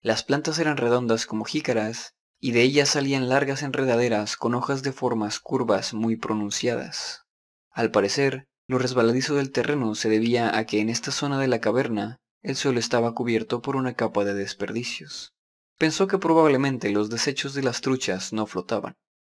Las 0.00 0.22
plantas 0.22 0.60
eran 0.60 0.76
redondas 0.76 1.26
como 1.26 1.44
jícaras, 1.44 2.14
y 2.38 2.52
de 2.52 2.62
ellas 2.62 2.90
salían 2.90 3.28
largas 3.28 3.62
enredaderas 3.62 4.36
con 4.36 4.54
hojas 4.54 4.84
de 4.84 4.92
formas 4.92 5.40
curvas 5.40 5.92
muy 5.92 6.16
pronunciadas. 6.16 7.24
Al 7.70 7.90
parecer, 7.90 8.47
Lo 8.68 8.78
resbaladizo 8.78 9.34
del 9.34 9.50
terreno 9.50 9.94
se 9.94 10.10
debía 10.10 10.58
a 10.58 10.66
que 10.66 10.80
en 10.80 10.90
esta 10.90 11.10
zona 11.10 11.40
de 11.40 11.48
la 11.48 11.58
caverna 11.58 12.18
el 12.42 12.54
suelo 12.54 12.78
estaba 12.78 13.14
cubierto 13.14 13.62
por 13.62 13.76
una 13.76 13.94
capa 13.94 14.24
de 14.24 14.34
desperdicios. 14.34 15.32
Pensó 15.78 16.06
que 16.06 16.18
probablemente 16.18 16.90
los 16.90 17.08
desechos 17.08 17.54
de 17.54 17.62
las 17.62 17.80
truchas 17.80 18.34
no 18.34 18.46
flotaban. 18.46 18.92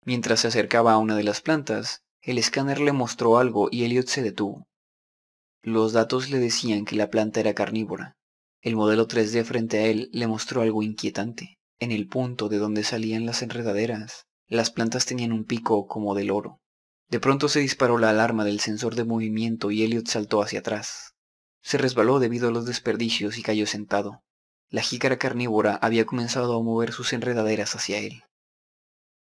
Mientras 0.04 0.40
se 0.40 0.48
acercaba 0.48 0.94
a 0.94 0.98
una 0.98 1.16
de 1.16 1.24
las 1.24 1.42
plantas, 1.42 2.02
el 2.24 2.40
escáner 2.40 2.80
le 2.80 2.92
mostró 2.92 3.38
algo 3.38 3.70
y 3.72 3.84
Elliot 3.84 4.08
se 4.08 4.24
detuvo. 4.24 4.66
Los 5.62 5.94
datos 5.94 6.32
le 6.32 6.40
decían 6.40 6.86
que 6.86 6.96
la 6.96 7.12
planta 7.12 7.40
era 7.40 7.54
carnívora. 7.54 8.16
El 8.62 8.76
modelo 8.76 9.08
3D 9.08 9.44
frente 9.44 9.78
a 9.78 9.86
él 9.86 10.10
le 10.12 10.26
mostró 10.26 10.62
algo 10.62 10.82
inquietante. 10.82 11.60
En 11.80 11.92
el 11.92 12.08
punto 12.08 12.50
de 12.50 12.58
donde 12.58 12.84
salían 12.84 13.28
las 13.28 13.44
enredaderas, 13.44 14.26
las 14.48 14.72
plantas 14.72 15.06
tenían 15.06 15.34
un 15.34 15.46
pico 15.46 15.86
como 15.88 16.16
del 16.16 16.32
oro. 16.32 16.60
De 17.10 17.20
pronto 17.20 17.50
se 17.50 17.60
disparó 17.60 17.98
la 17.98 18.12
alarma 18.12 18.46
del 18.46 18.60
sensor 18.60 18.96
de 18.96 19.04
movimiento 19.04 19.72
y 19.72 19.84
Elliot 19.84 20.08
saltó 20.08 20.44
hacia 20.44 20.60
atrás. 20.60 21.16
Se 21.62 21.78
resbaló 21.78 22.20
debido 22.20 22.50
a 22.50 22.52
los 22.52 22.66
desperdicios 22.66 23.38
y 23.38 23.44
cayó 23.44 23.66
sentado. 23.66 24.24
La 24.70 24.84
jícara 24.84 25.18
carnívora 25.18 25.76
había 25.76 26.06
comenzado 26.06 26.56
a 26.56 26.64
mover 26.64 26.92
sus 26.92 27.12
enredaderas 27.14 27.76
hacia 27.76 27.98
él. 27.98 28.24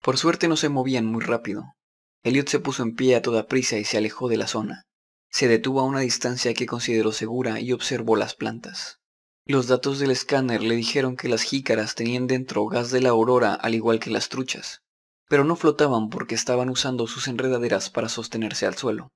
Por 0.02 0.18
suerte 0.18 0.48
no 0.48 0.58
se 0.58 0.70
movían 0.70 1.06
muy 1.06 1.24
rápido. 1.24 1.76
Elliot 2.24 2.50
se 2.50 2.60
puso 2.60 2.82
en 2.82 2.96
pie 2.96 3.16
a 3.16 3.22
toda 3.22 3.48
prisa 3.48 3.78
y 3.78 3.86
se 3.86 3.98
alejó 3.98 4.30
de 4.30 4.38
la 4.38 4.48
zona. 4.48 4.82
Se 5.30 5.48
detuvo 5.48 5.82
a 5.82 5.84
una 5.84 6.00
distancia 6.00 6.56
que 6.56 6.66
consideró 6.66 7.12
segura 7.12 7.60
y 7.60 7.72
observó 7.72 8.16
las 8.16 8.34
plantas. 8.34 9.00
Los 9.46 9.68
datos 9.68 10.00
del 10.00 10.10
escáner 10.10 10.64
le 10.64 10.76
dijeron 10.76 11.16
que 11.16 11.30
las 11.30 11.44
jícaras 11.44 11.94
tenían 11.94 12.26
dentro 12.26 12.66
gas 12.66 12.90
de 12.90 13.02
la 13.02 13.10
aurora 13.10 13.54
al 13.54 13.76
igual 13.76 14.00
que 14.00 14.10
las 14.10 14.30
truchas, 14.30 14.82
pero 15.28 15.44
no 15.44 15.56
flotaban 15.56 16.10
porque 16.10 16.36
estaban 16.36 16.70
usando 16.70 17.08
sus 17.08 17.28
enredaderas 17.28 17.90
para 17.90 18.10
sostenerse 18.10 18.66
al 18.66 18.76
suelo. 18.76 19.12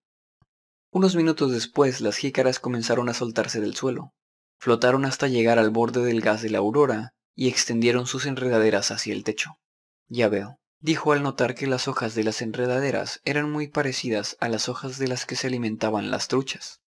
Unos 0.91 1.15
minutos 1.15 1.51
después 1.51 2.01
las 2.01 2.17
jícaras 2.17 2.59
comenzaron 2.59 3.09
a 3.09 3.13
soltarse 3.13 3.61
del 3.61 3.75
suelo, 3.75 4.13
flotaron 4.59 5.05
hasta 5.05 5.27
llegar 5.27 5.59
al 5.59 5.69
borde 5.69 6.03
del 6.03 6.21
gas 6.21 6.41
de 6.41 6.49
la 6.49 6.57
aurora 6.57 7.13
y 7.35 7.47
extendieron 7.47 8.07
sus 8.07 8.25
enredaderas 8.25 8.91
hacia 8.91 9.13
el 9.13 9.23
techo. 9.23 9.59
Ya 10.07 10.27
veo, 10.29 10.57
dijo 10.81 11.13
al 11.13 11.21
notar 11.21 11.55
que 11.55 11.67
las 11.67 11.87
hojas 11.87 12.15
de 12.15 12.23
las 12.23 12.41
enredaderas 12.41 13.21
eran 13.23 13.51
muy 13.51 13.67
parecidas 13.67 14.35
a 14.39 14.49
las 14.49 14.67
hojas 14.67 14.97
de 14.97 15.07
las 15.07 15.25
que 15.25 15.35
se 15.35 15.47
alimentaban 15.47 16.09
las 16.11 16.27
truchas. 16.27 16.81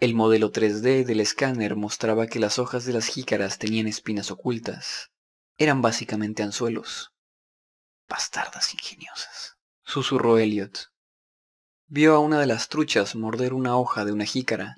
El 0.00 0.14
modelo 0.14 0.52
3D 0.52 1.04
del 1.04 1.20
escáner 1.20 1.74
mostraba 1.74 2.28
que 2.28 2.38
las 2.38 2.60
hojas 2.60 2.84
de 2.84 2.92
las 2.92 3.06
jícaras 3.06 3.58
tenían 3.58 3.88
espinas 3.88 4.30
ocultas. 4.30 5.10
Eran 5.56 5.82
básicamente 5.82 6.44
anzuelos. 6.44 7.10
Bastardas 8.08 8.72
ingeniosas, 8.72 9.58
susurró 9.84 10.38
Elliot. 10.38 10.90
Vio 11.88 12.14
a 12.14 12.20
una 12.20 12.40
de 12.40 12.46
las 12.46 12.68
truchas 12.68 13.14
morder 13.14 13.52
una 13.52 13.76
hoja 13.76 14.06
de 14.06 14.12
una 14.12 14.24
jícara. 14.24 14.76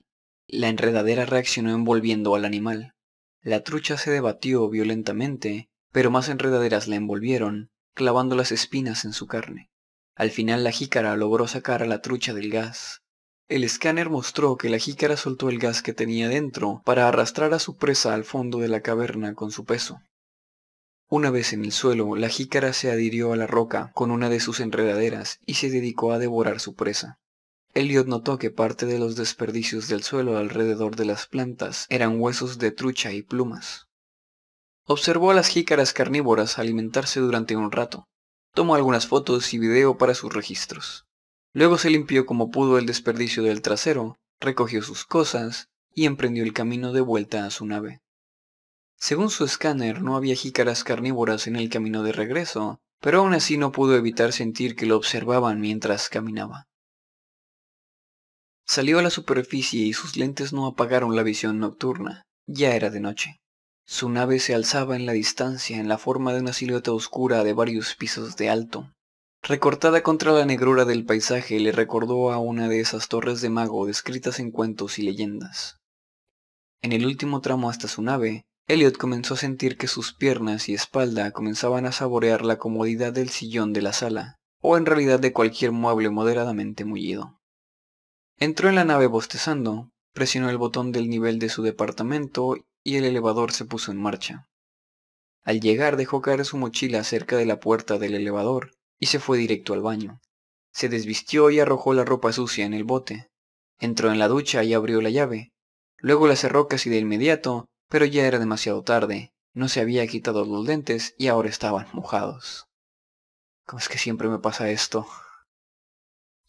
La 0.48 0.68
enredadera 0.68 1.26
reaccionó 1.26 1.70
envolviendo 1.70 2.34
al 2.34 2.44
animal. 2.44 2.94
La 3.40 3.62
trucha 3.62 3.96
se 3.98 4.10
debatió 4.10 4.68
violentamente, 4.68 5.70
pero 5.92 6.10
más 6.10 6.28
enredaderas 6.28 6.88
la 6.88 6.96
envolvieron, 6.96 7.70
clavando 7.94 8.34
las 8.34 8.50
espinas 8.50 9.04
en 9.04 9.12
su 9.12 9.28
carne. 9.28 9.70
Al 10.16 10.32
final 10.32 10.64
la 10.64 10.72
jícara 10.72 11.16
logró 11.16 11.46
sacar 11.46 11.84
a 11.84 11.86
la 11.86 12.02
trucha 12.02 12.34
del 12.34 12.50
gas. 12.50 13.02
El 13.46 13.62
escáner 13.62 14.10
mostró 14.10 14.56
que 14.56 14.68
la 14.70 14.78
jícara 14.78 15.16
soltó 15.16 15.50
el 15.50 15.60
gas 15.60 15.82
que 15.82 15.94
tenía 15.94 16.28
dentro 16.28 16.82
para 16.84 17.06
arrastrar 17.06 17.54
a 17.54 17.60
su 17.60 17.76
presa 17.76 18.12
al 18.12 18.24
fondo 18.24 18.58
de 18.58 18.68
la 18.68 18.80
caverna 18.80 19.34
con 19.34 19.52
su 19.52 19.64
peso. 19.64 20.00
Una 21.12 21.30
vez 21.30 21.52
en 21.52 21.64
el 21.64 21.72
suelo, 21.72 22.14
la 22.14 22.28
jícara 22.28 22.72
se 22.72 22.88
adhirió 22.88 23.32
a 23.32 23.36
la 23.36 23.48
roca 23.48 23.90
con 23.94 24.12
una 24.12 24.28
de 24.28 24.38
sus 24.38 24.60
enredaderas 24.60 25.40
y 25.44 25.54
se 25.54 25.68
dedicó 25.68 26.12
a 26.12 26.20
devorar 26.20 26.60
su 26.60 26.76
presa. 26.76 27.18
Elliot 27.74 28.06
notó 28.06 28.38
que 28.38 28.52
parte 28.52 28.86
de 28.86 29.00
los 29.00 29.16
desperdicios 29.16 29.88
del 29.88 30.04
suelo 30.04 30.38
alrededor 30.38 30.94
de 30.94 31.06
las 31.06 31.26
plantas 31.26 31.86
eran 31.88 32.20
huesos 32.20 32.58
de 32.58 32.70
trucha 32.70 33.10
y 33.10 33.22
plumas. 33.22 33.88
Observó 34.86 35.32
a 35.32 35.34
las 35.34 35.48
jícaras 35.48 35.92
carnívoras 35.92 36.60
alimentarse 36.60 37.18
durante 37.18 37.56
un 37.56 37.72
rato. 37.72 38.06
Tomó 38.54 38.76
algunas 38.76 39.08
fotos 39.08 39.52
y 39.52 39.58
video 39.58 39.98
para 39.98 40.14
sus 40.14 40.32
registros. 40.32 41.06
Luego 41.52 41.76
se 41.76 41.90
limpió 41.90 42.24
como 42.24 42.52
pudo 42.52 42.78
el 42.78 42.86
desperdicio 42.86 43.42
del 43.42 43.62
trasero, 43.62 44.16
recogió 44.38 44.80
sus 44.80 45.04
cosas 45.06 45.70
y 45.92 46.06
emprendió 46.06 46.44
el 46.44 46.52
camino 46.52 46.92
de 46.92 47.00
vuelta 47.00 47.46
a 47.46 47.50
su 47.50 47.66
nave. 47.66 48.00
Según 49.00 49.30
su 49.30 49.44
escáner, 49.44 50.02
no 50.02 50.14
había 50.14 50.34
jícaras 50.34 50.84
carnívoras 50.84 51.46
en 51.46 51.56
el 51.56 51.70
camino 51.70 52.02
de 52.02 52.12
regreso, 52.12 52.78
pero 53.00 53.20
aún 53.20 53.32
así 53.32 53.56
no 53.56 53.72
pudo 53.72 53.96
evitar 53.96 54.32
sentir 54.32 54.76
que 54.76 54.84
lo 54.84 54.96
observaban 54.96 55.58
mientras 55.58 56.10
caminaba. 56.10 56.68
Salió 58.66 58.98
a 58.98 59.02
la 59.02 59.10
superficie 59.10 59.80
y 59.80 59.94
sus 59.94 60.16
lentes 60.16 60.52
no 60.52 60.66
apagaron 60.66 61.16
la 61.16 61.22
visión 61.22 61.58
nocturna. 61.58 62.22
Ya 62.46 62.74
era 62.76 62.90
de 62.90 63.00
noche. 63.00 63.40
Su 63.86 64.10
nave 64.10 64.38
se 64.38 64.54
alzaba 64.54 64.96
en 64.96 65.06
la 65.06 65.12
distancia 65.12 65.78
en 65.78 65.88
la 65.88 65.98
forma 65.98 66.32
de 66.34 66.40
una 66.40 66.52
silueta 66.52 66.92
oscura 66.92 67.42
de 67.42 67.54
varios 67.54 67.96
pisos 67.96 68.36
de 68.36 68.50
alto. 68.50 68.92
Recortada 69.42 70.02
contra 70.02 70.32
la 70.32 70.44
negrura 70.44 70.84
del 70.84 71.06
paisaje 71.06 71.58
le 71.58 71.72
recordó 71.72 72.30
a 72.30 72.38
una 72.38 72.68
de 72.68 72.80
esas 72.80 73.08
torres 73.08 73.40
de 73.40 73.48
mago 73.48 73.86
descritas 73.86 74.38
en 74.38 74.50
cuentos 74.50 74.98
y 74.98 75.02
leyendas. 75.02 75.78
En 76.82 76.92
el 76.92 77.06
último 77.06 77.40
tramo 77.40 77.70
hasta 77.70 77.88
su 77.88 78.02
nave, 78.02 78.44
Elliot 78.70 78.96
comenzó 78.96 79.34
a 79.34 79.36
sentir 79.36 79.76
que 79.76 79.88
sus 79.88 80.12
piernas 80.14 80.68
y 80.68 80.74
espalda 80.74 81.32
comenzaban 81.32 81.86
a 81.86 81.92
saborear 81.92 82.44
la 82.44 82.58
comodidad 82.58 83.12
del 83.12 83.28
sillón 83.28 83.72
de 83.72 83.82
la 83.82 83.92
sala, 83.92 84.36
o 84.60 84.76
en 84.76 84.86
realidad 84.86 85.18
de 85.18 85.32
cualquier 85.32 85.72
mueble 85.72 86.08
moderadamente 86.08 86.84
mullido. 86.84 87.40
Entró 88.38 88.68
en 88.68 88.76
la 88.76 88.84
nave 88.84 89.08
bostezando, 89.08 89.90
presionó 90.12 90.50
el 90.50 90.56
botón 90.56 90.92
del 90.92 91.10
nivel 91.10 91.40
de 91.40 91.48
su 91.48 91.64
departamento 91.64 92.58
y 92.84 92.94
el 92.94 93.02
elevador 93.02 93.50
se 93.50 93.64
puso 93.64 93.90
en 93.90 94.00
marcha. 94.00 94.46
Al 95.42 95.60
llegar 95.60 95.96
dejó 95.96 96.22
caer 96.22 96.44
su 96.44 96.56
mochila 96.56 97.02
cerca 97.02 97.36
de 97.36 97.46
la 97.46 97.58
puerta 97.58 97.98
del 97.98 98.14
elevador 98.14 98.76
y 99.00 99.06
se 99.06 99.18
fue 99.18 99.36
directo 99.36 99.72
al 99.72 99.82
baño. 99.82 100.20
Se 100.72 100.88
desvistió 100.88 101.50
y 101.50 101.58
arrojó 101.58 101.92
la 101.92 102.04
ropa 102.04 102.32
sucia 102.32 102.66
en 102.66 102.74
el 102.74 102.84
bote. 102.84 103.32
Entró 103.80 104.12
en 104.12 104.20
la 104.20 104.28
ducha 104.28 104.62
y 104.62 104.74
abrió 104.74 105.00
la 105.00 105.10
llave. 105.10 105.50
Luego 105.98 106.28
la 106.28 106.36
cerró 106.36 106.68
casi 106.68 106.88
de 106.88 106.98
inmediato, 106.98 107.66
pero 107.90 108.06
ya 108.06 108.26
era 108.26 108.38
demasiado 108.38 108.82
tarde. 108.82 109.34
No 109.52 109.68
se 109.68 109.80
había 109.80 110.06
quitado 110.06 110.44
los 110.44 110.64
lentes 110.64 111.14
y 111.18 111.26
ahora 111.26 111.48
estaban 111.48 111.88
mojados. 111.92 112.68
¿Cómo 113.66 113.80
es 113.80 113.88
que 113.88 113.98
siempre 113.98 114.28
me 114.28 114.38
pasa 114.38 114.70
esto? 114.70 115.06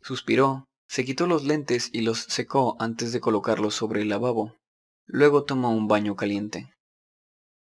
Suspiró, 0.01 0.65
se 0.88 1.04
quitó 1.04 1.25
los 1.25 1.43
lentes 1.43 1.89
y 1.91 2.01
los 2.01 2.19
secó 2.19 2.77
antes 2.80 3.12
de 3.12 3.19
colocarlos 3.19 3.73
sobre 3.73 4.04
el 4.04 4.10
lavabo. 4.10 4.56
Luego 5.08 5.43
tomó 5.43 5.71
un 5.71 5.88
baño 5.88 6.15
caliente. 6.15 6.75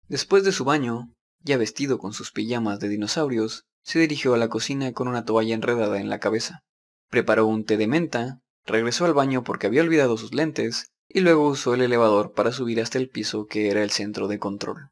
Después 0.09 0.42
de 0.42 0.52
su 0.52 0.64
baño, 0.64 1.14
ya 1.38 1.56
vestido 1.56 1.98
con 1.98 2.12
sus 2.12 2.33
pijamas 2.33 2.80
de 2.80 2.88
dinosaurios, 2.88 3.66
se 3.85 4.00
dirigió 4.00 4.35
a 4.35 4.38
la 4.38 4.48
cocina 4.48 4.92
con 4.92 5.06
una 5.06 5.24
toalla 5.24 5.54
enredada 5.54 6.00
en 6.00 6.09
la 6.09 6.18
cabeza. 6.18 6.64
Preparó 7.09 7.46
un 7.46 7.64
té 7.64 7.76
de 7.76 7.87
menta, 7.87 8.40
regresó 8.64 9.04
al 9.04 9.14
baño 9.14 9.44
porque 9.44 9.68
había 9.68 9.83
olvidado 9.83 10.16
sus 10.16 10.35
lentes 10.35 10.90
y 11.12 11.20
luego 11.20 11.48
usó 11.48 11.74
el 11.74 11.82
elevador 11.82 12.32
para 12.32 12.52
subir 12.52 12.80
hasta 12.80 12.98
el 12.98 13.08
piso 13.08 13.46
que 13.46 13.68
era 13.68 13.82
el 13.82 13.90
centro 13.90 14.28
de 14.28 14.38
control. 14.38 14.90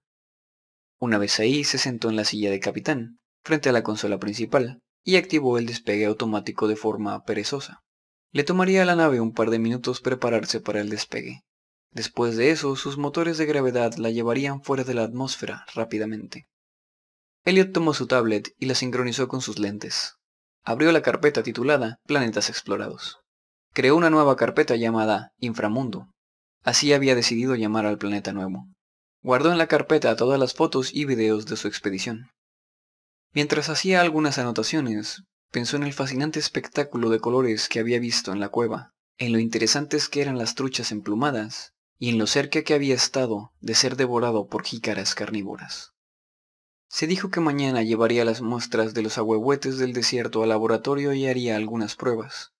Una 0.98 1.16
vez 1.16 1.38
ahí 1.38 1.62
se 1.62 1.78
sentó 1.78 2.10
en 2.10 2.16
la 2.16 2.24
silla 2.24 2.50
de 2.50 2.58
capitán, 2.58 3.20
frente 3.44 3.68
a 3.68 3.72
la 3.72 3.84
consola 3.84 4.18
principal, 4.18 4.80
y 5.04 5.16
activó 5.16 5.58
el 5.58 5.66
despegue 5.66 6.06
automático 6.06 6.66
de 6.66 6.74
forma 6.74 7.22
perezosa. 7.22 7.84
Le 8.32 8.42
tomaría 8.42 8.82
a 8.82 8.84
la 8.84 8.96
nave 8.96 9.20
un 9.20 9.32
par 9.32 9.50
de 9.50 9.60
minutos 9.60 10.00
prepararse 10.00 10.60
para 10.60 10.80
el 10.80 10.90
despegue. 10.90 11.44
Después 11.92 12.36
de 12.36 12.50
eso, 12.50 12.74
sus 12.74 12.98
motores 12.98 13.38
de 13.38 13.46
gravedad 13.46 13.94
la 13.94 14.10
llevarían 14.10 14.62
fuera 14.62 14.82
de 14.82 14.94
la 14.94 15.04
atmósfera 15.04 15.64
rápidamente. 15.72 16.48
Elliot 17.44 17.72
tomó 17.72 17.94
su 17.94 18.08
tablet 18.08 18.54
y 18.58 18.66
la 18.66 18.74
sincronizó 18.74 19.28
con 19.28 19.40
sus 19.40 19.58
lentes. 19.58 20.16
Abrió 20.64 20.90
la 20.90 21.00
carpeta 21.00 21.42
titulada 21.44 22.00
Planetas 22.06 22.50
Explorados. 22.50 23.20
Creó 23.78 23.94
una 23.94 24.10
nueva 24.10 24.34
carpeta 24.34 24.74
llamada 24.74 25.34
Inframundo. 25.38 26.08
Así 26.64 26.92
había 26.92 27.14
decidido 27.14 27.54
llamar 27.54 27.86
al 27.86 27.96
planeta 27.96 28.32
nuevo. 28.32 28.66
Guardó 29.22 29.52
en 29.52 29.58
la 29.58 29.68
carpeta 29.68 30.16
todas 30.16 30.40
las 30.40 30.52
fotos 30.52 30.92
y 30.92 31.04
videos 31.04 31.46
de 31.46 31.56
su 31.56 31.68
expedición. 31.68 32.28
Mientras 33.32 33.68
hacía 33.68 34.00
algunas 34.00 34.36
anotaciones, 34.38 35.22
pensó 35.52 35.76
en 35.76 35.84
el 35.84 35.92
fascinante 35.92 36.40
espectáculo 36.40 37.08
de 37.08 37.20
colores 37.20 37.68
que 37.68 37.78
había 37.78 38.00
visto 38.00 38.32
en 38.32 38.40
la 38.40 38.48
cueva, 38.48 38.94
en 39.16 39.32
lo 39.32 39.38
interesantes 39.38 40.08
que 40.08 40.22
eran 40.22 40.38
las 40.38 40.56
truchas 40.56 40.90
emplumadas, 40.90 41.72
y 42.00 42.08
en 42.08 42.18
lo 42.18 42.26
cerca 42.26 42.64
que 42.64 42.74
había 42.74 42.96
estado 42.96 43.52
de 43.60 43.76
ser 43.76 43.94
devorado 43.94 44.48
por 44.48 44.64
jícaras 44.64 45.14
carnívoras. 45.14 45.92
Se 46.88 47.06
dijo 47.06 47.30
que 47.30 47.38
mañana 47.38 47.84
llevaría 47.84 48.24
las 48.24 48.40
muestras 48.40 48.92
de 48.92 49.02
los 49.02 49.18
ahuehuetes 49.18 49.78
del 49.78 49.92
desierto 49.92 50.42
al 50.42 50.48
laboratorio 50.48 51.12
y 51.12 51.28
haría 51.28 51.54
algunas 51.54 51.94
pruebas. 51.94 52.50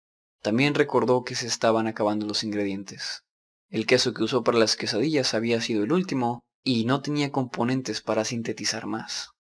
También 0.42 0.74
recordó 0.74 1.24
que 1.24 1.35
se 1.35 1.46
estaban 1.46 1.87
acabando 1.87 2.27
los 2.27 2.44
ingredientes. 2.44 3.24
El 3.70 3.87
queso 3.87 4.14
que 4.14 4.22
usó 4.22 4.44
para 4.44 4.59
las 4.59 4.77
quesadillas 4.77 5.35
había 5.35 5.61
sido 5.61 5.85
el 5.85 5.92
último 5.92 6.40
y 6.64 6.85
no 6.85 7.03
tenía 7.03 7.33
componentes 7.33 8.01
para 8.01 8.24
sintetizar 8.24 8.87
más. 8.87 9.31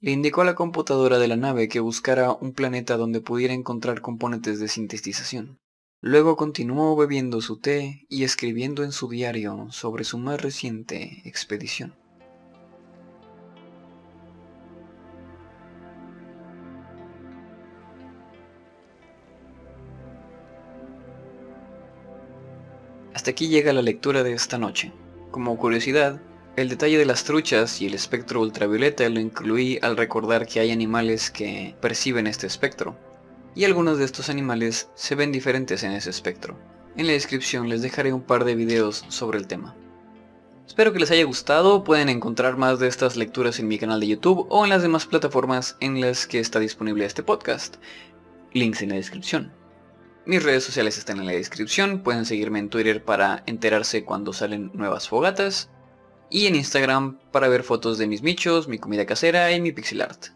Le 0.00 0.12
indicó 0.12 0.42
a 0.42 0.44
la 0.44 0.54
computadora 0.54 1.18
de 1.18 1.28
la 1.28 1.36
nave 1.36 1.68
que 1.68 1.80
buscara 1.80 2.32
un 2.32 2.52
planeta 2.52 2.96
donde 2.96 3.20
pudiera 3.20 3.54
encontrar 3.54 4.00
componentes 4.00 4.60
de 4.60 4.68
sintetización. 4.68 5.58
Luego 6.00 6.36
continuó 6.36 6.94
bebiendo 6.96 7.40
su 7.40 7.58
té 7.58 8.06
y 8.10 8.24
escribiendo 8.24 8.84
en 8.84 8.92
su 8.92 9.08
diario 9.08 9.68
sobre 9.70 10.04
su 10.04 10.18
más 10.18 10.40
reciente 10.42 11.22
expedición. 11.24 11.94
Hasta 23.24 23.30
aquí 23.30 23.48
llega 23.48 23.72
la 23.72 23.80
lectura 23.80 24.22
de 24.22 24.34
esta 24.34 24.58
noche. 24.58 24.92
Como 25.30 25.56
curiosidad, 25.56 26.20
el 26.56 26.68
detalle 26.68 26.98
de 26.98 27.06
las 27.06 27.24
truchas 27.24 27.80
y 27.80 27.86
el 27.86 27.94
espectro 27.94 28.42
ultravioleta 28.42 29.08
lo 29.08 29.18
incluí 29.18 29.78
al 29.80 29.96
recordar 29.96 30.46
que 30.46 30.60
hay 30.60 30.70
animales 30.70 31.30
que 31.30 31.74
perciben 31.80 32.26
este 32.26 32.46
espectro, 32.46 32.98
y 33.54 33.64
algunos 33.64 33.96
de 33.96 34.04
estos 34.04 34.28
animales 34.28 34.90
se 34.94 35.14
ven 35.14 35.32
diferentes 35.32 35.84
en 35.84 35.92
ese 35.92 36.10
espectro. 36.10 36.58
En 36.98 37.06
la 37.06 37.14
descripción 37.14 37.70
les 37.70 37.80
dejaré 37.80 38.12
un 38.12 38.20
par 38.20 38.44
de 38.44 38.56
videos 38.56 39.06
sobre 39.08 39.38
el 39.38 39.46
tema. 39.46 39.74
Espero 40.66 40.92
que 40.92 40.98
les 40.98 41.10
haya 41.10 41.24
gustado, 41.24 41.82
pueden 41.82 42.10
encontrar 42.10 42.58
más 42.58 42.78
de 42.78 42.88
estas 42.88 43.16
lecturas 43.16 43.58
en 43.58 43.68
mi 43.68 43.78
canal 43.78 44.00
de 44.00 44.08
YouTube 44.08 44.46
o 44.50 44.64
en 44.64 44.68
las 44.68 44.82
demás 44.82 45.06
plataformas 45.06 45.78
en 45.80 45.98
las 45.98 46.26
que 46.26 46.40
está 46.40 46.58
disponible 46.58 47.06
este 47.06 47.22
podcast. 47.22 47.76
Links 48.52 48.82
en 48.82 48.90
la 48.90 48.96
descripción. 48.96 49.63
Mis 50.26 50.42
redes 50.42 50.64
sociales 50.64 50.96
están 50.96 51.18
en 51.18 51.26
la 51.26 51.32
descripción, 51.32 52.02
pueden 52.02 52.24
seguirme 52.24 52.58
en 52.58 52.70
Twitter 52.70 53.04
para 53.04 53.42
enterarse 53.46 54.04
cuando 54.04 54.32
salen 54.32 54.70
nuevas 54.72 55.06
fogatas 55.06 55.68
y 56.30 56.46
en 56.46 56.54
Instagram 56.54 57.18
para 57.30 57.48
ver 57.48 57.62
fotos 57.62 57.98
de 57.98 58.06
mis 58.06 58.22
michos, 58.22 58.66
mi 58.66 58.78
comida 58.78 59.04
casera 59.04 59.52
y 59.52 59.60
mi 59.60 59.72
pixel 59.72 60.00
art. 60.00 60.28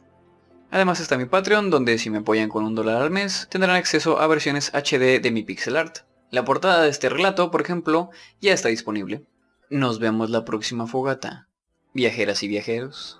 Además 0.70 1.00
está 1.00 1.16
mi 1.16 1.24
Patreon, 1.24 1.70
donde 1.70 1.96
si 1.96 2.10
me 2.10 2.18
apoyan 2.18 2.50
con 2.50 2.64
un 2.64 2.74
dólar 2.74 3.00
al 3.00 3.10
mes, 3.10 3.48
tendrán 3.50 3.76
acceso 3.76 4.20
a 4.20 4.26
versiones 4.26 4.70
HD 4.74 5.22
de 5.22 5.30
mi 5.32 5.42
pixel 5.42 5.76
art. 5.76 6.00
La 6.30 6.44
portada 6.44 6.82
de 6.82 6.90
este 6.90 7.08
relato, 7.08 7.50
por 7.50 7.62
ejemplo, 7.62 8.10
ya 8.42 8.52
está 8.52 8.68
disponible. 8.68 9.24
Nos 9.70 9.98
vemos 9.98 10.28
la 10.28 10.44
próxima 10.44 10.86
fogata. 10.86 11.48
Viajeras 11.94 12.42
y 12.42 12.48
viajeros. 12.48 13.18